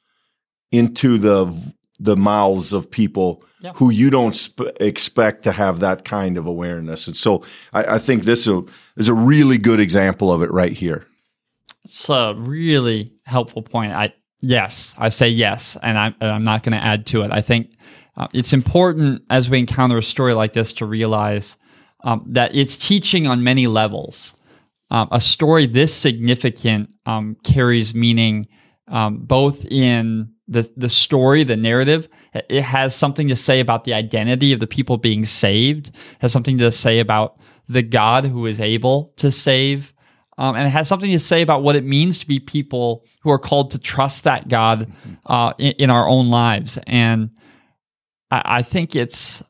into 0.71 1.19
the 1.19 1.47
the 2.01 2.17
mouths 2.17 2.73
of 2.73 2.91
people 2.91 3.45
yeah. 3.61 3.73
who 3.75 3.91
you 3.91 4.09
don't 4.09 4.33
sp- 4.35 4.73
expect 4.81 5.43
to 5.45 5.53
have 5.53 5.81
that 5.81 6.05
kind 6.05 6.39
of 6.39 6.47
awareness. 6.47 7.07
And 7.07 7.17
so 7.17 7.45
I, 7.75 7.97
I 7.97 7.99
think 7.99 8.25
this 8.25 8.49
is 8.97 9.09
a 9.09 9.15
really 9.15 9.59
good 9.59 9.79
example 9.79 10.33
of 10.33 10.43
it 10.43 10.51
right 10.51 10.73
here. 10.73 11.07
It's 11.85 12.09
a 12.09 12.35
really 12.37 13.13
helpful 13.25 13.63
point. 13.63 13.93
I 13.93 14.15
yes, 14.41 14.95
I 14.99 15.11
say 15.11 15.29
yes, 15.29 15.77
and 15.83 15.99
I'm 15.99 16.15
I'm 16.21 16.45
not 16.45 16.63
going 16.63 16.77
to 16.77 16.85
add 16.85 17.07
to 17.07 17.23
it. 17.23 17.31
I 17.31 17.41
think 17.41 17.77
uh, 18.17 18.29
it's 18.33 18.53
important 18.53 19.23
as 19.31 19.49
we 19.49 19.59
encounter 19.59 19.99
a 19.99 20.03
story 20.03 20.35
like 20.35 20.53
this 20.53 20.73
to 20.75 20.87
realize 20.87 21.57
um, 22.05 22.25
that 22.29 22.55
it's 22.55 22.77
teaching 22.77 23.27
on 23.27 23.45
many 23.45 23.67
levels. 23.67 24.35
Um, 24.91 25.09
a 25.13 25.21
story 25.21 25.67
this 25.67 25.95
significant 25.95 26.91
um, 27.07 27.37
carries 27.45 27.95
meaning 27.95 28.49
um, 28.89 29.19
both 29.19 29.65
in 29.67 30.33
the 30.51 30.69
the 30.77 30.89
story, 30.89 31.45
the 31.45 31.57
narrative, 31.57 32.09
it 32.35 32.63
has 32.63 32.95
something 32.95 33.29
to 33.29 33.37
say 33.37 33.61
about 33.61 33.85
the 33.85 33.95
identity 33.95 34.53
of 34.53 34.61
the 34.61 34.67
people 34.67 34.99
being 34.99 35.25
saved. 35.25 35.93
Has 36.21 36.33
something 36.33 36.59
to 36.59 36.73
say 36.73 36.99
about 36.99 37.39
the 37.69 37.83
God 37.83 38.25
who 38.25 38.47
is 38.47 38.61
able 38.61 39.15
to 39.17 39.31
save, 39.31 39.95
um, 40.37 40.57
and 40.57 40.67
it 40.67 40.71
has 40.71 40.89
something 40.89 41.13
to 41.13 41.21
say 41.21 41.41
about 41.41 41.63
what 41.63 41.77
it 41.77 41.85
means 41.85 42.19
to 42.19 42.27
be 42.27 42.41
people 42.41 43.07
who 43.23 43.31
are 43.31 43.39
called 43.39 43.71
to 43.71 43.79
trust 43.79 44.25
that 44.25 44.49
God 44.49 44.93
uh, 45.27 45.55
in, 45.59 45.73
in, 45.79 45.91
our 45.91 46.09
own 46.09 46.31
lives. 46.31 46.79
And 46.87 47.31
I, 48.31 48.43
I 48.45 48.63
think 48.63 48.97
it's 48.97 49.43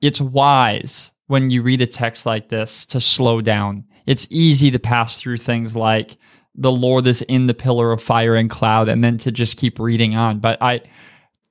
it's 0.00 0.20
wise 0.20 1.12
when 1.28 1.50
you 1.50 1.62
read 1.62 1.80
a 1.82 1.86
text 1.86 2.26
like 2.26 2.48
this 2.48 2.84
to 2.86 3.00
slow 3.00 3.40
down. 3.40 3.84
It's 4.06 4.26
easy 4.30 4.72
to 4.72 4.78
pass 4.78 5.20
through 5.20 5.36
things 5.36 5.76
like 5.76 6.16
the 6.58 6.72
Lord 6.72 7.06
is 7.06 7.22
in 7.22 7.46
the 7.46 7.54
pillar 7.54 7.92
of 7.92 8.02
fire 8.02 8.34
and 8.34 8.50
cloud, 8.50 8.88
and 8.88 9.02
then 9.02 9.16
to 9.18 9.32
just 9.32 9.56
keep 9.56 9.78
reading 9.78 10.16
on. 10.16 10.40
But 10.40 10.60
I, 10.60 10.82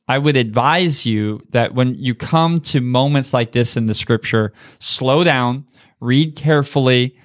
I 0.08 0.17
would 0.17 0.36
advise 0.36 1.06
you 1.06 1.41
that 1.52 1.74
when 1.74 1.96
you 1.96 2.13
come 2.13 2.60
to 2.60 2.82
moments 2.82 3.34
like 3.34 3.54
this 3.54 3.78
in 3.78 3.86
the 3.86 3.93
scripture, 3.93 4.54
slow 4.80 5.24
down, 5.24 5.65
read 6.02 6.36
carefully, 6.36 7.15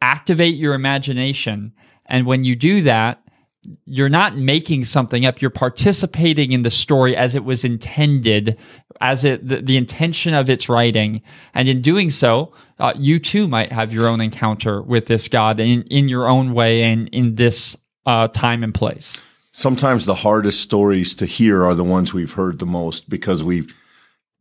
activate 0.00 0.56
your 0.56 0.74
imagination. 0.74 1.72
And 2.06 2.26
when 2.26 2.44
you 2.44 2.56
do 2.56 2.82
that, 2.82 3.22
you're 3.84 4.08
not 4.08 4.36
making 4.36 4.84
something 4.84 5.26
up 5.26 5.42
you're 5.42 5.50
participating 5.50 6.52
in 6.52 6.62
the 6.62 6.70
story 6.70 7.14
as 7.14 7.34
it 7.34 7.44
was 7.44 7.64
intended 7.64 8.56
as 9.00 9.24
it 9.24 9.46
the, 9.46 9.60
the 9.60 9.76
intention 9.76 10.32
of 10.32 10.48
its 10.48 10.68
writing 10.68 11.20
and 11.54 11.68
in 11.68 11.82
doing 11.82 12.08
so 12.08 12.52
uh, 12.78 12.92
you 12.96 13.18
too 13.18 13.48
might 13.48 13.72
have 13.72 13.92
your 13.92 14.08
own 14.08 14.20
encounter 14.20 14.82
with 14.82 15.06
this 15.06 15.28
god 15.28 15.60
in, 15.60 15.82
in 15.84 16.08
your 16.08 16.28
own 16.28 16.52
way 16.52 16.82
and 16.82 17.08
in 17.08 17.34
this 17.34 17.76
uh, 18.06 18.28
time 18.28 18.62
and 18.62 18.74
place 18.74 19.20
sometimes 19.52 20.04
the 20.04 20.14
hardest 20.14 20.60
stories 20.60 21.14
to 21.14 21.26
hear 21.26 21.64
are 21.64 21.74
the 21.74 21.84
ones 21.84 22.14
we've 22.14 22.32
heard 22.32 22.58
the 22.58 22.66
most 22.66 23.08
because 23.08 23.42
we 23.42 23.66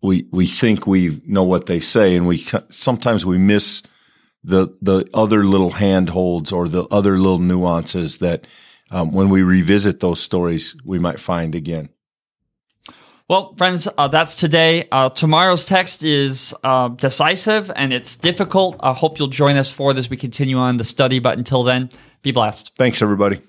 we 0.02 0.28
we 0.32 0.46
think 0.46 0.86
we 0.86 1.22
know 1.26 1.44
what 1.44 1.66
they 1.66 1.80
say 1.80 2.16
and 2.16 2.28
we 2.28 2.38
sometimes 2.70 3.26
we 3.26 3.38
miss 3.38 3.84
the 4.44 4.68
the 4.82 5.08
other 5.14 5.44
little 5.44 5.72
handholds 5.72 6.52
or 6.52 6.68
the 6.68 6.84
other 6.86 7.18
little 7.18 7.40
nuances 7.40 8.20
that 8.20 8.48
um, 8.92 9.12
when 9.12 9.30
we 9.30 9.44
revisit 9.44 10.00
those 10.00 10.22
stories, 10.22 10.76
we 10.86 11.00
might 11.00 11.20
find 11.20 11.56
again. 11.56 11.90
Well, 13.30 13.54
friends, 13.58 13.90
uh, 13.98 14.08
that's 14.08 14.36
today. 14.36 14.88
Uh, 14.90 15.10
tomorrow's 15.10 15.66
text 15.66 16.02
is 16.02 16.56
uh, 16.64 16.88
decisive 16.88 17.70
and 17.76 17.92
it's 17.92 18.16
difficult. 18.16 18.78
I 18.80 18.94
hope 18.94 19.20
you'll 19.20 19.28
join 19.28 19.58
us 19.58 19.70
for 19.70 19.94
this. 19.94 20.10
We 20.10 20.16
continue 20.16 20.58
on 20.58 20.78
the 20.78 20.86
study, 20.86 21.20
but 21.20 21.38
until 21.38 21.64
then, 21.64 21.90
be 22.22 22.32
blessed. 22.32 22.72
Thanks, 22.78 23.02
everybody. 23.02 23.42